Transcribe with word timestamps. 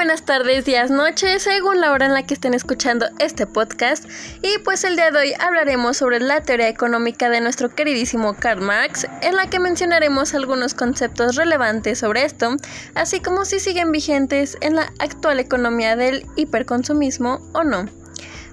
buenas 0.00 0.24
tardes, 0.24 0.64
días, 0.64 0.90
noches, 0.90 1.42
según 1.42 1.78
la 1.78 1.92
hora 1.92 2.06
en 2.06 2.14
la 2.14 2.22
que 2.22 2.32
estén 2.32 2.54
escuchando 2.54 3.04
este 3.18 3.46
podcast. 3.46 4.06
Y 4.40 4.56
pues 4.64 4.82
el 4.84 4.96
día 4.96 5.10
de 5.10 5.18
hoy 5.18 5.34
hablaremos 5.38 5.98
sobre 5.98 6.20
la 6.20 6.40
teoría 6.40 6.70
económica 6.70 7.28
de 7.28 7.42
nuestro 7.42 7.68
queridísimo 7.68 8.34
Karl 8.34 8.62
Marx, 8.62 9.06
en 9.20 9.36
la 9.36 9.50
que 9.50 9.60
mencionaremos 9.60 10.32
algunos 10.32 10.72
conceptos 10.72 11.36
relevantes 11.36 11.98
sobre 11.98 12.24
esto, 12.24 12.56
así 12.94 13.20
como 13.20 13.44
si 13.44 13.60
siguen 13.60 13.92
vigentes 13.92 14.56
en 14.62 14.76
la 14.76 14.90
actual 15.00 15.38
economía 15.38 15.96
del 15.96 16.24
hiperconsumismo 16.34 17.46
o 17.52 17.62
no. 17.62 17.84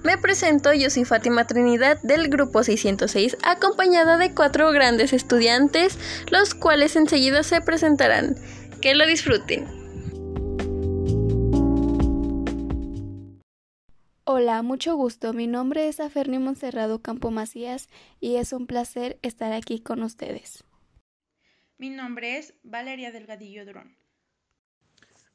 Me 0.04 0.18
presento, 0.18 0.73
yo 0.73 0.89
soy 0.89 1.05
Fátima 1.05 1.47
Trinidad 1.47 1.97
del 2.01 2.27
grupo 2.27 2.61
606, 2.61 3.37
acompañada 3.43 4.18
de 4.18 4.33
cuatro 4.33 4.69
grandes 4.71 5.14
estudiantes, 5.14 5.97
los 6.29 6.54
cuales 6.55 6.97
enseguida 6.97 7.41
se 7.43 7.61
presentarán. 7.61 8.36
Que 8.82 8.95
lo 8.95 9.07
disfruten. 9.07 9.86
Hola, 14.29 14.61
mucho 14.61 14.97
gusto. 14.97 15.31
Mi 15.31 15.47
nombre 15.47 15.87
es 15.87 16.01
Aferni 16.01 16.37
Monserrado 16.37 17.01
Campo 17.01 17.31
Macías 17.31 17.87
y 18.19 18.35
es 18.35 18.51
un 18.51 18.68
placer 18.68 19.18
estar 19.21 19.54
aquí 19.54 19.79
con 19.79 20.04
ustedes. 20.04 20.65
Mi 21.77 21.89
nombre 21.89 22.37
es 22.37 22.54
Valeria 22.61 23.13
Delgadillo 23.13 23.65
Durón. 23.65 23.95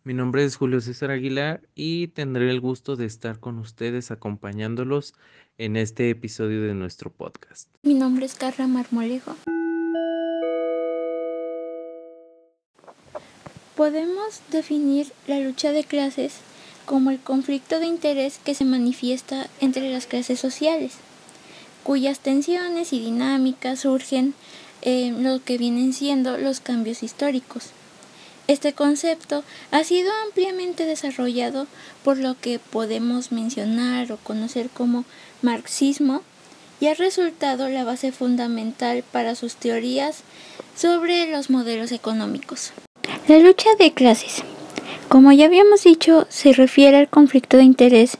Mi 0.05 0.13
nombre 0.13 0.45
es 0.45 0.57
Julio 0.57 0.83
César 0.83 1.11
Aguilar 1.11 1.63
y 1.75 2.09
tendré 2.09 2.51
el 2.51 2.61
gusto 2.61 2.97
de 2.97 3.07
estar 3.07 3.41
con 3.41 3.59
ustedes 3.59 4.11
acompañándolos 4.11 5.15
en 5.57 5.77
este 5.79 6.11
episodio 6.11 6.61
de 6.61 6.75
nuestro 6.75 7.11
podcast. 7.11 7.71
Mi 7.83 7.95
nombre 7.95 8.27
es 8.27 8.35
Carla 8.35 8.67
Marmolejo. 8.67 9.37
Podemos 13.75 14.43
definir 14.51 15.07
la 15.27 15.41
lucha 15.41 15.73
de 15.73 15.83
clases 15.85 16.43
como 16.85 17.11
el 17.11 17.21
conflicto 17.21 17.81
de 17.81 17.87
interés 17.87 18.39
que 18.45 18.55
se 18.55 18.65
manifiesta 18.65 19.49
entre 19.61 19.91
las 19.91 20.07
clases 20.07 20.41
sociales, 20.41 20.93
cuyas 21.83 22.21
tensiones 22.21 22.93
y 22.93 23.01
dinámicas 23.01 23.81
surgen 23.81 24.35
en 24.83 25.23
lo 25.23 25.43
que 25.43 25.59
vienen 25.59 25.93
siendo 25.93 26.39
los 26.39 26.61
cambios 26.61 27.03
históricos. 27.03 27.71
Este 28.49 28.73
concepto 28.73 29.45
ha 29.71 29.85
sido 29.85 30.11
ampliamente 30.27 30.85
desarrollado 30.85 31.67
por 32.05 32.19
lo 32.19 32.39
que 32.39 32.59
podemos 32.59 33.31
mencionar 33.31 34.11
o 34.11 34.17
conocer 34.17 34.69
como 34.69 35.05
marxismo 35.43 36.23
y 36.81 36.89
ha 36.89 36.95
resultado 36.95 37.69
la 37.69 37.85
base 37.85 38.11
fundamental 38.11 39.05
para 39.13 39.37
sus 39.37 39.55
teorías 39.55 40.23
sobre 40.77 41.31
los 41.31 41.51
modelos 41.51 41.93
económicos. 41.93 42.73
La 43.29 43.39
lucha 43.39 43.69
de 43.79 43.95
clases 43.95 44.43
como 45.13 45.31
ya 45.31 45.45
habíamos 45.45 45.85
dicho, 45.85 46.27
se 46.31 46.55
refiere 46.55 46.97
al 46.97 47.07
conflicto 47.07 47.59
de 47.59 47.65
interés 47.65 48.17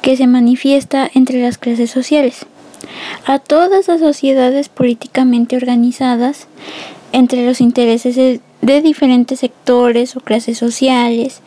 que 0.00 0.16
se 0.16 0.26
manifiesta 0.26 1.10
entre 1.12 1.42
las 1.42 1.58
clases 1.58 1.90
sociales, 1.90 2.46
a 3.26 3.38
todas 3.38 3.88
las 3.88 4.00
sociedades 4.00 4.70
políticamente 4.70 5.56
organizadas, 5.56 6.46
entre 7.12 7.44
los 7.44 7.60
intereses 7.60 8.16
de, 8.16 8.40
diferentes 8.80 9.40
sectores 9.40 10.16
o 10.16 10.20
clases 10.20 10.56
sociales, 10.56 11.42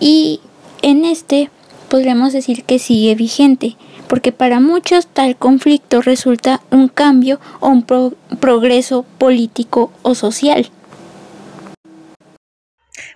y 0.00 0.40
en 0.80 1.04
este 1.04 1.50
podríamos 1.90 2.32
decir 2.32 2.64
que 2.64 2.78
sigue 2.78 3.14
vigente, 3.14 3.76
porque 4.08 4.32
para 4.32 4.60
muchos 4.60 5.08
tal 5.08 5.36
conflicto 5.36 6.00
resulta 6.00 6.62
un 6.70 6.88
cambio 6.88 7.38
o 7.60 7.68
un 7.68 7.84
progreso 8.40 9.04
político 9.18 9.92
o 10.00 10.14
social. 10.14 10.70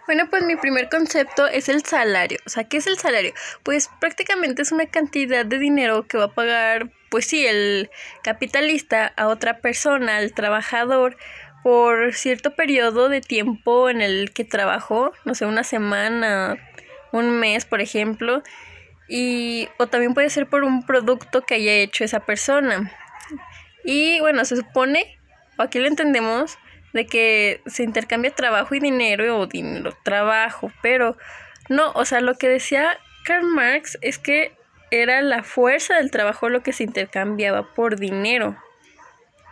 Bueno, 0.06 0.28
pues 0.30 0.44
mi 0.44 0.54
primer 0.54 0.88
concepto 0.88 1.48
es 1.48 1.68
el 1.68 1.84
salario. 1.84 2.38
O 2.46 2.48
sea, 2.48 2.64
¿qué 2.64 2.76
es 2.76 2.86
el 2.86 2.96
salario? 2.96 3.32
Pues 3.64 3.90
prácticamente 4.00 4.62
es 4.62 4.70
una 4.70 4.86
cantidad 4.86 5.44
de 5.44 5.58
dinero 5.58 6.06
que 6.06 6.16
va 6.16 6.24
a 6.24 6.34
pagar, 6.34 6.90
pues 7.10 7.26
sí, 7.26 7.44
el 7.44 7.90
capitalista 8.22 9.12
a 9.16 9.26
otra 9.26 9.58
persona, 9.58 10.18
al 10.18 10.32
trabajador, 10.32 11.16
por 11.64 12.14
cierto 12.14 12.54
periodo 12.54 13.08
de 13.08 13.20
tiempo 13.20 13.90
en 13.90 14.00
el 14.00 14.32
que 14.32 14.44
trabajó, 14.44 15.12
no 15.24 15.34
sé, 15.34 15.46
una 15.46 15.64
semana, 15.64 16.56
un 17.10 17.40
mes, 17.40 17.64
por 17.64 17.80
ejemplo, 17.80 18.44
y 19.08 19.68
o 19.76 19.88
también 19.88 20.14
puede 20.14 20.30
ser 20.30 20.46
por 20.46 20.62
un 20.62 20.86
producto 20.86 21.42
que 21.42 21.56
haya 21.56 21.72
hecho 21.72 22.04
esa 22.04 22.20
persona. 22.20 22.92
Y 23.84 24.20
bueno, 24.20 24.44
se 24.44 24.56
supone, 24.56 25.18
o 25.58 25.62
aquí 25.62 25.80
lo 25.80 25.88
entendemos, 25.88 26.58
de 26.96 27.06
que 27.06 27.60
se 27.66 27.82
intercambia 27.82 28.34
trabajo 28.34 28.74
y 28.74 28.80
dinero 28.80 29.38
o 29.38 29.46
dinero, 29.46 29.96
trabajo, 30.02 30.72
pero 30.82 31.16
no, 31.68 31.92
o 31.92 32.04
sea, 32.06 32.20
lo 32.22 32.36
que 32.36 32.48
decía 32.48 32.98
Karl 33.24 33.44
Marx 33.44 33.98
es 34.00 34.18
que 34.18 34.52
era 34.90 35.20
la 35.20 35.42
fuerza 35.42 35.96
del 35.96 36.10
trabajo 36.10 36.48
lo 36.48 36.62
que 36.62 36.72
se 36.72 36.84
intercambiaba 36.84 37.74
por 37.74 37.98
dinero, 37.98 38.56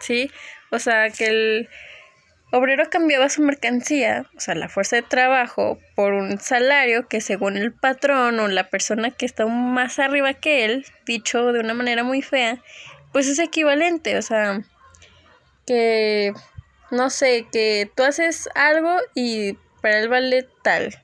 ¿sí? 0.00 0.30
O 0.70 0.78
sea, 0.78 1.10
que 1.10 1.26
el 1.26 1.68
obrero 2.50 2.88
cambiaba 2.88 3.28
su 3.28 3.42
mercancía, 3.42 4.24
o 4.34 4.40
sea, 4.40 4.54
la 4.54 4.70
fuerza 4.70 4.96
de 4.96 5.02
trabajo, 5.02 5.78
por 5.94 6.14
un 6.14 6.40
salario 6.40 7.08
que 7.08 7.20
según 7.20 7.58
el 7.58 7.72
patrón 7.72 8.40
o 8.40 8.48
la 8.48 8.70
persona 8.70 9.10
que 9.10 9.26
está 9.26 9.44
más 9.44 9.98
arriba 9.98 10.32
que 10.32 10.64
él, 10.64 10.86
dicho 11.04 11.52
de 11.52 11.60
una 11.60 11.74
manera 11.74 12.04
muy 12.04 12.22
fea, 12.22 12.62
pues 13.12 13.28
es 13.28 13.38
equivalente, 13.38 14.16
o 14.16 14.22
sea, 14.22 14.62
que 15.66 16.32
no 16.90 17.10
sé, 17.10 17.46
que 17.50 17.90
tú 17.94 18.02
haces 18.02 18.48
algo 18.54 18.96
y 19.14 19.54
para 19.82 20.00
él 20.00 20.08
vale 20.08 20.48
tal. 20.62 20.94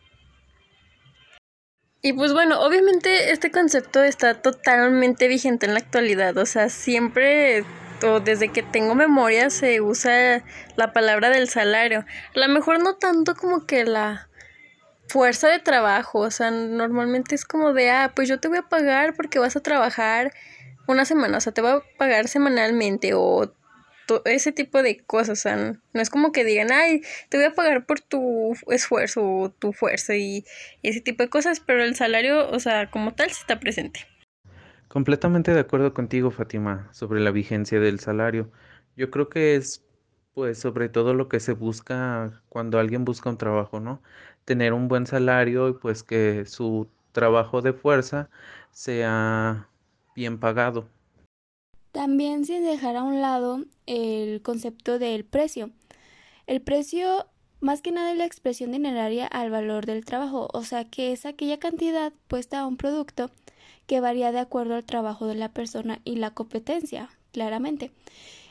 Y 2.03 2.15
pues 2.15 2.33
bueno, 2.33 2.61
obviamente 2.63 3.31
este 3.31 3.51
concepto 3.51 4.03
está 4.03 4.41
totalmente 4.41 5.29
vigente 5.29 5.67
en 5.67 5.75
la 5.75 5.81
actualidad, 5.81 6.37
o 6.39 6.47
sea, 6.47 6.71
siempre 6.71 7.65
o 8.03 8.21
desde 8.21 8.49
que 8.49 8.63
tengo 8.63 8.95
memoria 8.95 9.51
se 9.51 9.83
usa 9.83 10.43
la 10.77 10.95
palabra 10.95 11.29
del 11.29 11.49
salario. 11.49 12.07
A 12.35 12.39
lo 12.39 12.49
mejor 12.49 12.83
no 12.83 12.97
tanto 12.97 13.35
como 13.35 13.67
que 13.67 13.85
la 13.85 14.31
fuerza 15.09 15.49
de 15.49 15.59
trabajo, 15.59 16.21
o 16.21 16.31
sea, 16.31 16.51
normalmente 16.51 17.35
es 17.35 17.45
como 17.45 17.75
de, 17.75 17.91
ah, 17.91 18.12
pues 18.15 18.29
yo 18.29 18.41
te 18.41 18.49
voy 18.49 18.59
a 18.59 18.69
pagar 18.69 19.15
porque 19.15 19.39
vas 19.39 19.57
a 19.57 19.61
trabajar 19.61 20.33
una 20.87 21.05
semana, 21.05 21.39
o 21.39 21.41
sea, 21.41 21.53
te 21.53 21.61
voy 21.61 21.73
a 21.73 21.83
pagar 21.99 22.29
semanalmente 22.29 23.12
o 23.15 23.53
ese 24.25 24.53
tipo 24.53 24.82
de 24.82 24.98
cosas, 24.98 25.38
o 25.38 25.43
sea, 25.43 25.56
no 25.56 26.00
es 26.00 26.10
como 26.10 26.32
que 26.32 26.44
digan, 26.44 26.72
ay, 26.72 27.03
te 27.28 27.37
voy 27.37 27.47
a 27.47 27.54
pagar 27.54 27.87
por 27.87 28.00
tu 28.00 28.54
esfuerzo 28.69 29.22
o 29.25 29.50
tu 29.50 29.72
fuerza 29.72 30.16
y, 30.16 30.44
ese 30.82 31.00
tipo 31.00 31.22
de 31.22 31.28
cosas, 31.28 31.60
pero 31.60 31.82
el 31.82 31.94
salario, 31.97 32.50
o 32.50 32.59
sea, 32.60 32.91
como 32.91 33.15
tal, 33.15 33.31
sí 33.31 33.38
está 33.41 33.60
presente. 33.60 34.06
Completamente 34.88 35.53
de 35.54 35.60
acuerdo 35.60 35.94
contigo, 35.94 36.31
Fátima, 36.31 36.88
sobre 36.93 37.20
la 37.20 37.31
vigencia 37.31 37.81
del 37.81 38.00
salario. 38.00 38.50
Yo 38.97 39.10
creo 39.10 39.28
que 39.28 39.56
es, 39.56 39.84
pues, 40.34 40.59
sobre 40.59 40.88
todo 40.88 41.15
lo 41.15 41.28
que 41.28 41.41
se 41.41 41.53
busca 41.53 42.43
cuando 42.49 42.78
alguien 42.78 43.04
busca 43.04 43.31
un 43.31 43.38
trabajo, 43.38 43.81
¿no? 43.81 44.03
Tener 44.44 44.72
un 44.72 44.88
buen 44.88 45.06
salario 45.06 45.69
y 45.69 45.75
pues 45.75 46.03
que 46.03 46.44
su 46.47 46.88
trabajo 47.12 47.62
de 47.62 47.72
fuerza 47.72 48.31
sea 48.72 49.69
bien 50.15 50.38
pagado. 50.38 50.88
También 51.93 52.45
sin 52.45 52.65
dejar 52.65 52.97
a 52.97 53.03
un 53.03 53.21
lado 53.21 53.65
el 53.87 54.43
concepto 54.43 54.99
del 54.99 55.25
precio. 55.25 55.71
El 56.47 56.61
precio 56.61 57.27
más 57.61 57.83
que 57.83 57.93
nada 57.93 58.12
es 58.12 58.19
la 58.19 58.25
expresión 58.25 58.73
dineraria 58.73 59.27
al 59.27 59.51
valor 59.51 59.87
del 59.87 60.05
trabajo, 60.05 60.49
o 60.53 60.62
sea 60.65 60.84
que 60.84 61.12
es 61.12 61.27
aquella 61.27 61.59
cantidad 61.59 62.12
puesta 62.27 62.61
a 62.61 62.67
un 62.67 62.77
producto 62.77 63.31
que 63.87 64.00
varía 64.00 64.33
de 64.33 64.39
acuerdo 64.39 64.75
al 64.75 64.84
trabajo 64.84 65.27
de 65.27 65.34
la 65.34 65.53
persona 65.53 66.00
y 66.05 66.17
la 66.17 66.31
competencia, 66.31 67.11
claramente. 67.33 67.91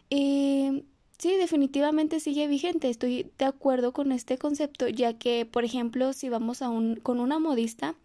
Y 0.09 0.83
sí, 1.17 1.35
definitivamente 1.37 2.19
sigue 2.19 2.47
vigente, 2.47 2.89
estoy 2.89 3.31
de 3.37 3.45
acuerdo 3.45 3.93
con 3.93 4.11
este 4.11 4.37
concepto, 4.37 4.87
ya 4.87 5.13
que, 5.17 5.45
por 5.45 5.63
ejemplo, 5.63 6.13
si 6.13 6.29
vamos 6.29 6.61
a 6.61 6.69
un, 6.69 6.97
con 6.97 7.19
una 7.19 7.39
modista, 7.39 7.95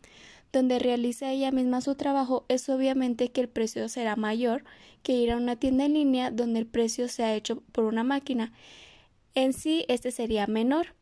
donde 0.55 0.79
realiza 0.79 1.33
ella 1.33 1.51
misma 1.51 1.81
su 1.81 1.97
trabajo, 1.97 2.47
es 2.49 2.69
obviamente 2.69 3.33
que 3.33 3.41
el 3.41 3.49
precio 3.49 3.89
será 3.89 4.15
mayor 4.15 4.63
que 5.03 5.13
ir 5.13 5.33
a 5.33 5.37
una 5.37 5.57
tienda 5.57 5.85
en 5.85 5.95
línea 5.95 6.31
donde 6.31 6.61
el 6.61 6.67
precio 6.67 7.09
se 7.09 7.25
ha 7.25 7.35
hecho 7.35 7.63
por 7.73 7.85
una 7.85 8.05
máquina. 8.05 8.53
En 9.35 9.53
sí, 9.53 9.85
este 9.89 10.13
sería 10.13 10.47
menor 10.47 10.95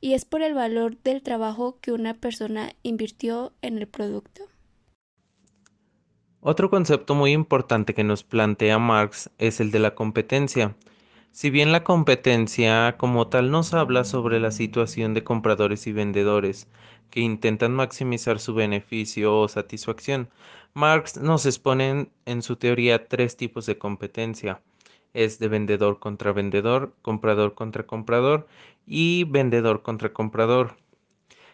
y 0.00 0.14
es 0.14 0.24
por 0.24 0.42
el 0.42 0.54
valor 0.54 0.98
del 1.04 1.22
trabajo 1.22 1.78
que 1.80 1.92
una 1.92 2.14
persona 2.14 2.72
invirtió 2.82 3.52
en 3.62 3.78
el 3.78 3.86
producto. 3.86 4.42
Otro 6.40 6.68
concepto 6.68 7.14
muy 7.14 7.30
importante 7.30 7.94
que 7.94 8.04
nos 8.04 8.24
plantea 8.24 8.78
Marx 8.78 9.30
es 9.38 9.60
el 9.60 9.70
de 9.70 9.78
la 9.78 9.94
competencia. 9.94 10.76
Si 11.30 11.50
bien 11.50 11.70
la 11.70 11.84
competencia 11.84 12.96
como 12.98 13.28
tal 13.28 13.50
nos 13.50 13.72
habla 13.72 14.04
sobre 14.04 14.40
la 14.40 14.50
situación 14.50 15.14
de 15.14 15.22
compradores 15.22 15.86
y 15.86 15.92
vendedores 15.92 16.66
que 17.10 17.20
intentan 17.20 17.74
maximizar 17.74 18.38
su 18.38 18.54
beneficio 18.54 19.38
o 19.38 19.48
satisfacción, 19.48 20.28
Marx 20.74 21.16
nos 21.16 21.46
expone 21.46 22.10
en 22.26 22.42
su 22.42 22.56
teoría 22.56 23.08
tres 23.08 23.36
tipos 23.36 23.66
de 23.66 23.78
competencia. 23.78 24.60
Es 25.14 25.38
de 25.38 25.48
vendedor 25.48 25.98
contra 25.98 26.32
vendedor, 26.32 26.94
comprador 27.02 27.54
contra 27.54 27.86
comprador 27.86 28.46
y 28.86 29.24
vendedor 29.24 29.82
contra 29.82 30.12
comprador. 30.12 30.76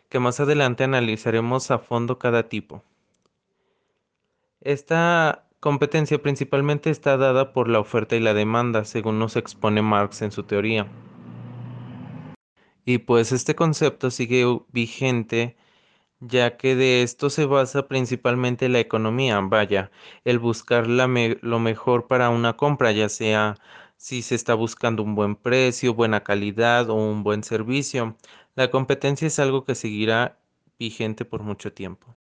que 0.09 0.19
más 0.19 0.41
adelante 0.41 0.85
analizaremos 0.85 1.71
a 1.71 1.79
fondo 1.79 2.19
cada 2.19 2.49
tipo. 2.51 2.83
Esta 4.61 5.47
competencia 5.59 6.21
principalmente 6.21 6.91
está 6.91 7.17
dada 7.17 7.53
por 7.53 7.69
la 7.69 7.81
oferta 7.81 8.15
y 8.17 8.21
la 8.21 8.35
demanda, 8.35 8.85
según 8.85 9.19
nos 9.19 9.37
expone 9.37 9.81
Marx 9.81 10.23
en 10.23 10.33
su 10.33 10.43
teoría. 10.43 10.87
Y 12.85 12.99
pues 12.99 13.33
este 13.33 13.55
concepto 13.55 14.11
sigue 14.11 14.45
vigente 14.73 15.57
ya 16.23 16.57
que 16.57 16.77
de 16.77 17.03
esto 17.03 17.31
se 17.31 17.47
basa 17.47 17.89
principalmente 17.89 18.69
la 18.69 18.79
economía, 18.79 19.41
vaya, 19.41 19.91
el 20.25 20.39
buscar 20.39 20.87
lo 20.87 21.59
mejor 21.59 22.07
para 22.07 22.31
una 22.31 22.57
compra, 22.57 22.93
ya 22.93 23.09
sea 23.09 23.57
si 23.97 24.23
se 24.23 24.37
está 24.37 24.55
buscando 24.55 25.03
un 25.03 25.15
buen 25.15 25.37
precio, 25.37 25.95
buena 25.95 26.23
calidad 26.23 26.91
o 26.91 26.95
un 26.95 27.25
buen 27.25 27.43
servicio. 27.43 28.17
La 28.55 28.71
competencia 28.71 29.27
es 29.27 29.39
algo 29.39 29.65
que 29.65 29.75
seguirá 29.75 30.39
vigente 30.79 31.25
por 31.25 31.43
mucho 31.43 31.73
tiempo. 31.73 32.15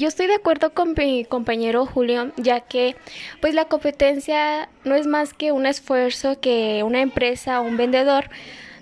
Yo 0.00 0.06
estoy 0.06 0.28
de 0.28 0.34
acuerdo 0.34 0.74
con 0.74 0.94
mi 0.96 1.24
compañero 1.24 1.84
Julio, 1.84 2.30
ya 2.36 2.60
que 2.60 2.94
pues 3.40 3.54
la 3.54 3.64
competencia 3.64 4.68
no 4.84 4.94
es 4.94 5.08
más 5.08 5.34
que 5.34 5.50
un 5.50 5.66
esfuerzo 5.66 6.40
que 6.40 6.84
una 6.84 7.00
empresa 7.00 7.60
o 7.60 7.64
un 7.64 7.76
vendedor 7.76 8.30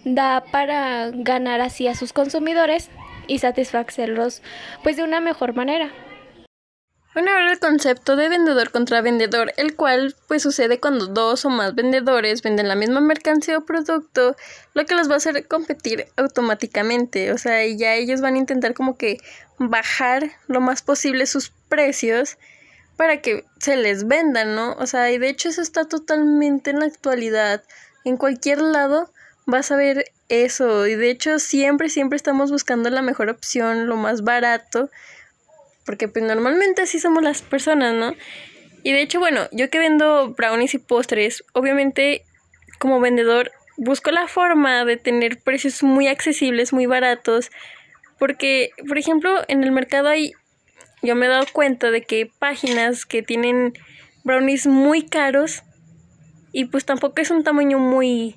da 0.06 0.44
para 0.52 1.10
ganar 1.10 1.60
así 1.60 1.88
a 1.88 1.94
sus 1.94 2.12
consumidores 2.12 2.90
y 3.26 3.40
satisfacerlos 3.40 4.40
pues 4.82 4.96
de 4.96 5.02
una 5.02 5.20
mejor 5.20 5.54
manera. 5.54 5.92
Bueno, 7.12 7.30
ahora 7.32 7.50
el 7.50 7.58
concepto 7.58 8.14
de 8.14 8.28
vendedor 8.28 8.70
contra 8.70 9.00
vendedor, 9.00 9.52
el 9.56 9.74
cual 9.74 10.14
pues 10.28 10.42
sucede 10.42 10.78
cuando 10.78 11.06
dos 11.06 11.44
o 11.46 11.50
más 11.50 11.74
vendedores 11.74 12.42
venden 12.42 12.68
la 12.68 12.74
misma 12.74 13.00
mercancía 13.00 13.58
o 13.58 13.64
producto, 13.64 14.36
lo 14.74 14.84
que 14.84 14.94
los 14.94 15.08
va 15.08 15.14
a 15.14 15.16
hacer 15.16 15.48
competir 15.48 16.06
automáticamente, 16.16 17.32
o 17.32 17.38
sea, 17.38 17.66
ya 17.66 17.94
ellos 17.94 18.20
van 18.20 18.34
a 18.34 18.38
intentar 18.38 18.74
como 18.74 18.98
que 18.98 19.16
bajar 19.58 20.30
lo 20.46 20.60
más 20.60 20.82
posible 20.82 21.24
sus 21.24 21.50
precios 21.70 22.36
para 22.98 23.22
que 23.22 23.44
se 23.58 23.76
les 23.76 24.06
vendan, 24.06 24.54
¿no? 24.54 24.74
O 24.74 24.86
sea, 24.86 25.10
y 25.10 25.18
de 25.18 25.30
hecho 25.30 25.48
eso 25.48 25.62
está 25.62 25.86
totalmente 25.86 26.70
en 26.70 26.80
la 26.80 26.86
actualidad. 26.86 27.64
En 28.04 28.18
cualquier 28.18 28.60
lado 28.60 29.10
vas 29.46 29.70
a 29.70 29.76
ver 29.76 30.04
eso, 30.28 30.86
y 30.86 30.96
de 30.96 31.10
hecho 31.10 31.38
siempre, 31.38 31.88
siempre 31.88 32.16
estamos 32.16 32.50
buscando 32.50 32.90
la 32.90 33.02
mejor 33.02 33.30
opción, 33.30 33.86
lo 33.86 33.96
más 33.96 34.22
barato 34.22 34.90
porque 35.86 36.08
pues 36.08 36.24
normalmente 36.24 36.82
así 36.82 36.98
somos 36.98 37.22
las 37.22 37.40
personas, 37.40 37.94
¿no? 37.94 38.14
Y 38.82 38.92
de 38.92 39.00
hecho, 39.00 39.20
bueno, 39.20 39.48
yo 39.52 39.70
que 39.70 39.78
vendo 39.78 40.34
brownies 40.34 40.74
y 40.74 40.78
postres, 40.78 41.44
obviamente 41.54 42.24
como 42.78 43.00
vendedor 43.00 43.52
busco 43.78 44.10
la 44.10 44.26
forma 44.26 44.84
de 44.84 44.96
tener 44.96 45.40
precios 45.40 45.82
muy 45.82 46.08
accesibles, 46.08 46.72
muy 46.72 46.86
baratos, 46.86 47.50
porque, 48.18 48.70
por 48.86 48.98
ejemplo, 48.98 49.42
en 49.48 49.62
el 49.64 49.70
mercado 49.70 50.08
hay, 50.08 50.32
yo 51.02 51.14
me 51.14 51.26
he 51.26 51.28
dado 51.28 51.46
cuenta 51.52 51.90
de 51.90 52.02
que 52.02 52.16
hay 52.16 52.24
páginas 52.24 53.06
que 53.06 53.22
tienen 53.22 53.74
brownies 54.24 54.66
muy 54.66 55.06
caros 55.06 55.62
y 56.52 56.64
pues 56.66 56.84
tampoco 56.84 57.20
es 57.20 57.30
un 57.30 57.44
tamaño 57.44 57.78
muy, 57.78 58.36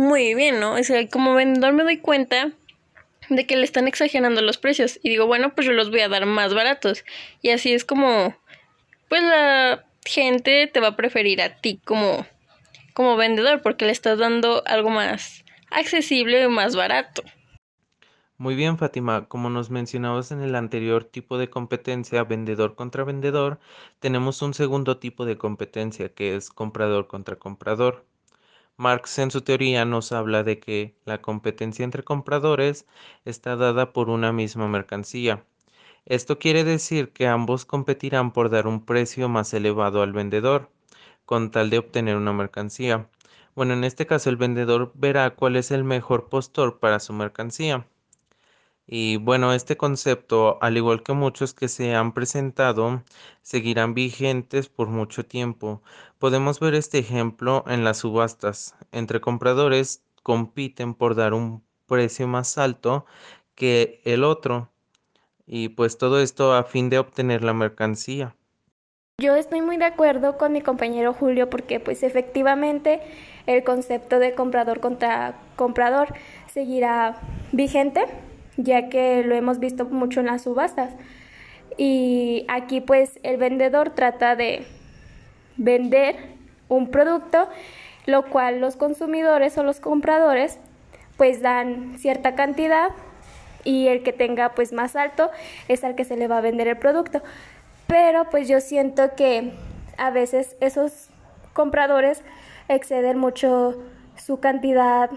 muy 0.00 0.34
bien, 0.34 0.60
¿no? 0.60 0.72
O 0.72 0.82
sea, 0.82 1.06
como 1.08 1.34
vendedor 1.34 1.74
me 1.74 1.82
doy 1.82 1.98
cuenta 1.98 2.52
de 3.28 3.46
que 3.46 3.56
le 3.56 3.64
están 3.64 3.86
exagerando 3.86 4.40
los 4.40 4.56
precios. 4.56 4.98
Y 5.02 5.10
digo, 5.10 5.26
bueno, 5.26 5.54
pues 5.54 5.66
yo 5.66 5.72
los 5.72 5.90
voy 5.90 6.00
a 6.00 6.08
dar 6.08 6.24
más 6.24 6.54
baratos. 6.54 7.04
Y 7.42 7.50
así 7.50 7.74
es 7.74 7.84
como, 7.84 8.34
pues 9.08 9.22
la 9.22 9.84
gente 10.06 10.66
te 10.66 10.80
va 10.80 10.88
a 10.88 10.96
preferir 10.96 11.42
a 11.42 11.56
ti 11.56 11.80
como, 11.84 12.26
como 12.94 13.16
vendedor 13.16 13.60
porque 13.60 13.84
le 13.84 13.92
estás 13.92 14.18
dando 14.18 14.62
algo 14.66 14.88
más 14.88 15.44
accesible 15.70 16.42
y 16.42 16.48
más 16.48 16.74
barato. 16.74 17.22
Muy 18.38 18.54
bien, 18.54 18.78
Fátima. 18.78 19.28
Como 19.28 19.50
nos 19.50 19.68
mencionabas 19.68 20.32
en 20.32 20.40
el 20.40 20.54
anterior 20.54 21.04
tipo 21.04 21.36
de 21.36 21.50
competencia, 21.50 22.24
vendedor 22.24 22.74
contra 22.74 23.04
vendedor, 23.04 23.60
tenemos 23.98 24.40
un 24.40 24.54
segundo 24.54 24.96
tipo 24.96 25.26
de 25.26 25.36
competencia 25.36 26.14
que 26.14 26.36
es 26.36 26.48
comprador 26.48 27.06
contra 27.06 27.36
comprador. 27.36 28.06
Marx 28.80 29.18
en 29.18 29.30
su 29.30 29.42
teoría 29.42 29.84
nos 29.84 30.10
habla 30.10 30.42
de 30.42 30.58
que 30.58 30.96
la 31.04 31.20
competencia 31.20 31.84
entre 31.84 32.02
compradores 32.02 32.86
está 33.26 33.54
dada 33.54 33.92
por 33.92 34.08
una 34.08 34.32
misma 34.32 34.68
mercancía. 34.68 35.44
Esto 36.06 36.38
quiere 36.38 36.64
decir 36.64 37.12
que 37.12 37.26
ambos 37.26 37.66
competirán 37.66 38.32
por 38.32 38.48
dar 38.48 38.66
un 38.66 38.86
precio 38.86 39.28
más 39.28 39.52
elevado 39.52 40.00
al 40.00 40.14
vendedor, 40.14 40.70
con 41.26 41.50
tal 41.50 41.68
de 41.68 41.76
obtener 41.76 42.16
una 42.16 42.32
mercancía. 42.32 43.10
Bueno, 43.54 43.74
en 43.74 43.84
este 43.84 44.06
caso 44.06 44.30
el 44.30 44.38
vendedor 44.38 44.92
verá 44.94 45.28
cuál 45.34 45.56
es 45.56 45.70
el 45.72 45.84
mejor 45.84 46.30
postor 46.30 46.78
para 46.78 47.00
su 47.00 47.12
mercancía. 47.12 47.86
Y 48.92 49.18
bueno, 49.18 49.52
este 49.54 49.76
concepto, 49.76 50.58
al 50.60 50.76
igual 50.76 51.04
que 51.04 51.12
muchos 51.12 51.54
que 51.54 51.68
se 51.68 51.94
han 51.94 52.12
presentado, 52.12 53.04
seguirán 53.40 53.94
vigentes 53.94 54.68
por 54.68 54.88
mucho 54.88 55.24
tiempo. 55.24 55.80
Podemos 56.18 56.58
ver 56.58 56.74
este 56.74 56.98
ejemplo 56.98 57.62
en 57.68 57.84
las 57.84 57.98
subastas. 57.98 58.74
Entre 58.90 59.20
compradores 59.20 60.02
compiten 60.24 60.94
por 60.94 61.14
dar 61.14 61.34
un 61.34 61.62
precio 61.86 62.26
más 62.26 62.58
alto 62.58 63.06
que 63.54 64.00
el 64.04 64.24
otro. 64.24 64.70
Y 65.46 65.68
pues 65.68 65.96
todo 65.96 66.20
esto 66.20 66.52
a 66.52 66.64
fin 66.64 66.90
de 66.90 66.98
obtener 66.98 67.44
la 67.44 67.54
mercancía. 67.54 68.34
Yo 69.18 69.36
estoy 69.36 69.62
muy 69.62 69.76
de 69.76 69.84
acuerdo 69.84 70.36
con 70.36 70.52
mi 70.52 70.62
compañero 70.62 71.14
Julio 71.14 71.48
porque 71.48 71.78
pues 71.78 72.02
efectivamente 72.02 73.00
el 73.46 73.62
concepto 73.62 74.18
de 74.18 74.34
comprador 74.34 74.80
contra 74.80 75.38
comprador 75.54 76.12
seguirá 76.48 77.20
vigente 77.52 78.06
ya 78.64 78.88
que 78.88 79.22
lo 79.24 79.34
hemos 79.34 79.58
visto 79.58 79.84
mucho 79.86 80.20
en 80.20 80.26
las 80.26 80.42
subastas. 80.42 80.94
Y 81.76 82.44
aquí 82.48 82.80
pues 82.80 83.18
el 83.22 83.36
vendedor 83.36 83.90
trata 83.90 84.36
de 84.36 84.64
vender 85.56 86.16
un 86.68 86.90
producto, 86.90 87.48
lo 88.06 88.26
cual 88.26 88.60
los 88.60 88.76
consumidores 88.76 89.56
o 89.58 89.62
los 89.62 89.80
compradores 89.80 90.58
pues 91.16 91.42
dan 91.42 91.98
cierta 91.98 92.34
cantidad 92.34 92.90
y 93.64 93.88
el 93.88 94.02
que 94.02 94.12
tenga 94.12 94.54
pues 94.54 94.72
más 94.72 94.96
alto 94.96 95.30
es 95.68 95.84
al 95.84 95.94
que 95.94 96.04
se 96.04 96.16
le 96.16 96.28
va 96.28 96.38
a 96.38 96.40
vender 96.40 96.68
el 96.68 96.78
producto. 96.78 97.22
Pero 97.86 98.30
pues 98.30 98.48
yo 98.48 98.60
siento 98.60 99.14
que 99.16 99.52
a 99.98 100.10
veces 100.10 100.56
esos 100.60 101.10
compradores 101.52 102.22
exceden 102.68 103.18
mucho 103.18 103.82
su 104.16 104.40
cantidad 104.40 105.10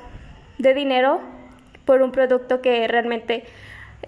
de 0.58 0.74
dinero 0.74 1.22
por 1.86 2.02
un 2.02 2.12
producto 2.12 2.62
que 2.62 2.88
realmente 2.88 3.46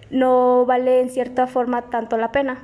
no 0.10 0.66
vale 0.66 1.02
en 1.02 1.10
cierta 1.10 1.48
forma 1.48 1.90
tanto 1.90 2.18
la 2.18 2.32
pena. 2.32 2.64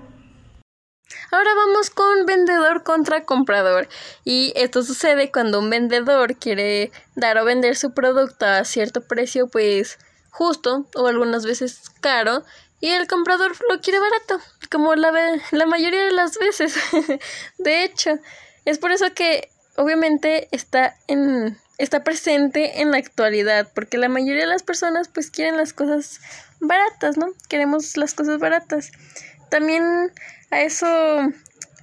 Ahora 1.31 1.51
vamos 1.55 1.89
con 1.89 2.25
vendedor 2.25 2.83
contra 2.83 3.25
comprador. 3.25 3.88
Y 4.24 4.53
esto 4.55 4.83
sucede 4.83 5.31
cuando 5.31 5.59
un 5.59 5.69
vendedor 5.69 6.35
quiere 6.35 6.91
dar 7.15 7.38
o 7.38 7.45
vender 7.45 7.75
su 7.75 7.93
producto 7.93 8.45
a 8.45 8.63
cierto 8.65 9.01
precio, 9.01 9.47
pues 9.47 10.00
justo 10.29 10.88
o 10.95 11.07
algunas 11.07 11.45
veces 11.45 11.89
caro, 12.00 12.43
y 12.79 12.89
el 12.89 13.07
comprador 13.07 13.51
lo 13.69 13.79
quiere 13.79 14.00
barato, 14.00 14.39
como 14.71 14.95
la, 14.95 15.12
la 15.51 15.65
mayoría 15.65 16.05
de 16.05 16.12
las 16.12 16.38
veces. 16.38 16.75
de 17.57 17.83
hecho, 17.83 18.12
es 18.65 18.79
por 18.79 18.91
eso 18.91 19.13
que 19.13 19.50
obviamente 19.75 20.47
está 20.51 20.95
en 21.07 21.57
está 21.81 22.03
presente 22.03 22.81
en 22.81 22.91
la 22.91 22.97
actualidad, 22.97 23.67
porque 23.73 23.97
la 23.97 24.07
mayoría 24.07 24.41
de 24.41 24.47
las 24.47 24.63
personas 24.63 25.07
pues 25.07 25.31
quieren 25.31 25.57
las 25.57 25.73
cosas 25.73 26.21
baratas, 26.59 27.17
¿no? 27.17 27.27
Queremos 27.50 27.97
las 27.97 28.13
cosas 28.13 28.39
baratas. 28.39 28.91
También 29.50 29.83
a 30.51 30.61
eso, 30.61 30.88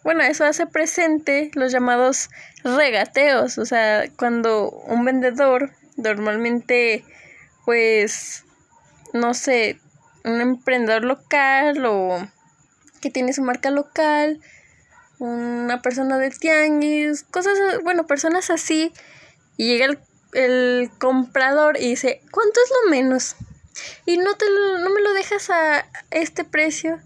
bueno, 0.05 0.23
eso 0.23 0.45
hace 0.45 0.67
presente 0.67 1.51
los 1.55 1.73
llamados 1.73 2.31
regateos, 2.63 3.59
o 3.59 3.67
sea, 3.67 4.05
cuando 4.17 4.71
un 4.71 5.05
vendedor 5.05 5.73
normalmente 5.97 7.05
pues 7.65 8.45
no 9.13 9.35
sé, 9.35 9.81
un 10.25 10.41
emprendedor 10.41 11.05
local 11.05 11.85
o 11.87 12.19
que 13.01 13.11
tiene 13.11 13.33
su 13.33 13.43
marca 13.43 13.71
local, 13.71 14.41
una 15.19 15.83
persona 15.83 16.19
de 16.19 16.31
tianguis, 16.31 17.25
cosas, 17.25 17.59
bueno, 17.83 18.07
personas 18.07 18.51
así 18.51 18.93
y 19.59 19.67
llega 19.67 19.99
el, 20.33 20.91
comprador 20.99 21.77
y 21.79 21.91
dice, 21.91 22.23
¿cuánto 22.31 22.61
es 22.65 22.73
lo 22.83 22.91
menos? 22.91 23.37
Y 24.07 24.17
no, 24.17 24.35
te 24.35 24.47
no 24.81 24.89
me 24.89 25.03
lo 25.03 25.13
dejas 25.13 25.51
a 25.51 25.87
este 26.11 26.45
precio. 26.45 26.99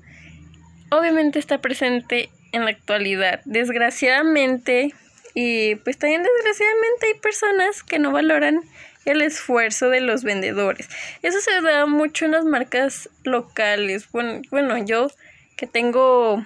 Obviamente 0.91 1.39
está 1.39 1.59
presente 1.59 2.31
en 2.53 2.65
la 2.65 2.71
actualidad. 2.71 3.41
Desgraciadamente, 3.45 4.95
y 5.35 5.77
pues 5.77 5.99
también 5.99 6.23
desgraciadamente 6.23 7.07
hay 7.07 7.15
personas 7.15 7.83
que 7.83 7.99
no 7.99 8.13
valoran 8.13 8.63
el 9.07 9.23
esfuerzo 9.23 9.89
de 9.89 10.01
los 10.01 10.23
vendedores. 10.23 10.89
Eso 11.23 11.41
se 11.41 11.61
da 11.63 11.87
mucho 11.87 12.27
en 12.27 12.33
las 12.33 12.45
marcas 12.45 13.09
locales. 13.25 14.11
Bueno, 14.13 14.43
bueno, 14.51 14.77
yo 14.79 15.09
que 15.57 15.67
tengo 15.67 16.45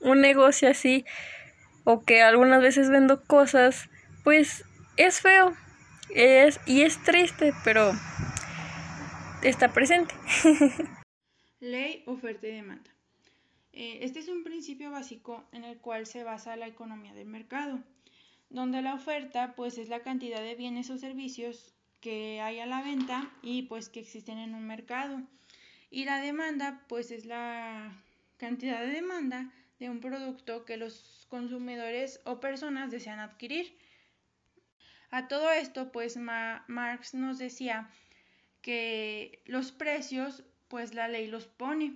un 0.00 0.20
negocio 0.20 0.70
así 0.70 1.04
o 1.84 2.04
que 2.04 2.22
algunas 2.22 2.62
veces 2.62 2.88
vendo 2.88 3.22
cosas, 3.24 3.88
pues 4.22 4.64
es 5.02 5.20
feo 5.20 5.56
es, 6.14 6.60
y 6.66 6.82
es 6.82 7.02
triste, 7.02 7.52
pero 7.64 7.92
está 9.42 9.72
presente. 9.72 10.14
Ley, 11.60 12.02
oferta 12.06 12.46
y 12.46 12.52
demanda. 12.52 12.90
Eh, 13.72 14.00
este 14.02 14.18
es 14.18 14.28
un 14.28 14.44
principio 14.44 14.90
básico 14.90 15.48
en 15.52 15.64
el 15.64 15.78
cual 15.78 16.06
se 16.06 16.24
basa 16.24 16.56
la 16.56 16.66
economía 16.66 17.14
del 17.14 17.28
mercado, 17.28 17.80
donde 18.48 18.82
la 18.82 18.94
oferta 18.94 19.54
pues 19.54 19.78
es 19.78 19.88
la 19.88 20.00
cantidad 20.00 20.40
de 20.40 20.54
bienes 20.54 20.90
o 20.90 20.98
servicios 20.98 21.72
que 22.00 22.40
hay 22.40 22.58
a 22.58 22.66
la 22.66 22.82
venta 22.82 23.30
y 23.42 23.62
pues 23.62 23.88
que 23.88 24.00
existen 24.00 24.38
en 24.38 24.54
un 24.54 24.66
mercado. 24.66 25.22
Y 25.90 26.04
la 26.04 26.20
demanda 26.20 26.84
pues 26.88 27.10
es 27.10 27.24
la 27.24 28.02
cantidad 28.36 28.80
de 28.80 28.92
demanda 28.92 29.52
de 29.78 29.88
un 29.88 30.00
producto 30.00 30.64
que 30.64 30.76
los 30.76 31.26
consumidores 31.28 32.20
o 32.24 32.40
personas 32.40 32.90
desean 32.90 33.18
adquirir. 33.18 33.78
A 35.10 35.28
todo 35.28 35.50
esto 35.50 35.92
pues 35.92 36.16
Marx 36.16 37.14
nos 37.14 37.38
decía 37.38 37.90
que 38.62 39.42
los 39.46 39.72
precios 39.72 40.44
pues 40.68 40.94
la 40.94 41.08
ley 41.08 41.26
los 41.26 41.46
pone. 41.46 41.94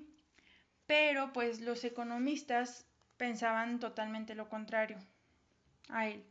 Pero 0.86 1.32
pues 1.32 1.60
los 1.60 1.84
economistas 1.84 2.86
pensaban 3.16 3.80
totalmente 3.80 4.34
lo 4.34 4.48
contrario 4.48 4.98
a 5.88 6.08
él. 6.08 6.24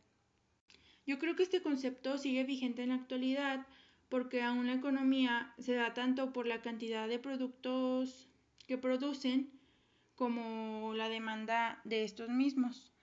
Yo 1.06 1.18
creo 1.18 1.34
que 1.34 1.42
este 1.42 1.62
concepto 1.62 2.18
sigue 2.18 2.44
vigente 2.44 2.82
en 2.82 2.90
la 2.90 2.94
actualidad 2.96 3.66
porque 4.08 4.42
aún 4.42 4.66
la 4.66 4.74
economía 4.74 5.52
se 5.58 5.74
da 5.74 5.92
tanto 5.92 6.32
por 6.32 6.46
la 6.46 6.62
cantidad 6.62 7.08
de 7.08 7.18
productos 7.18 8.28
que 8.66 8.78
producen 8.78 9.50
como 10.14 10.94
la 10.94 11.08
demanda 11.08 11.80
de 11.84 12.04
estos 12.04 12.28
mismos. 12.28 12.93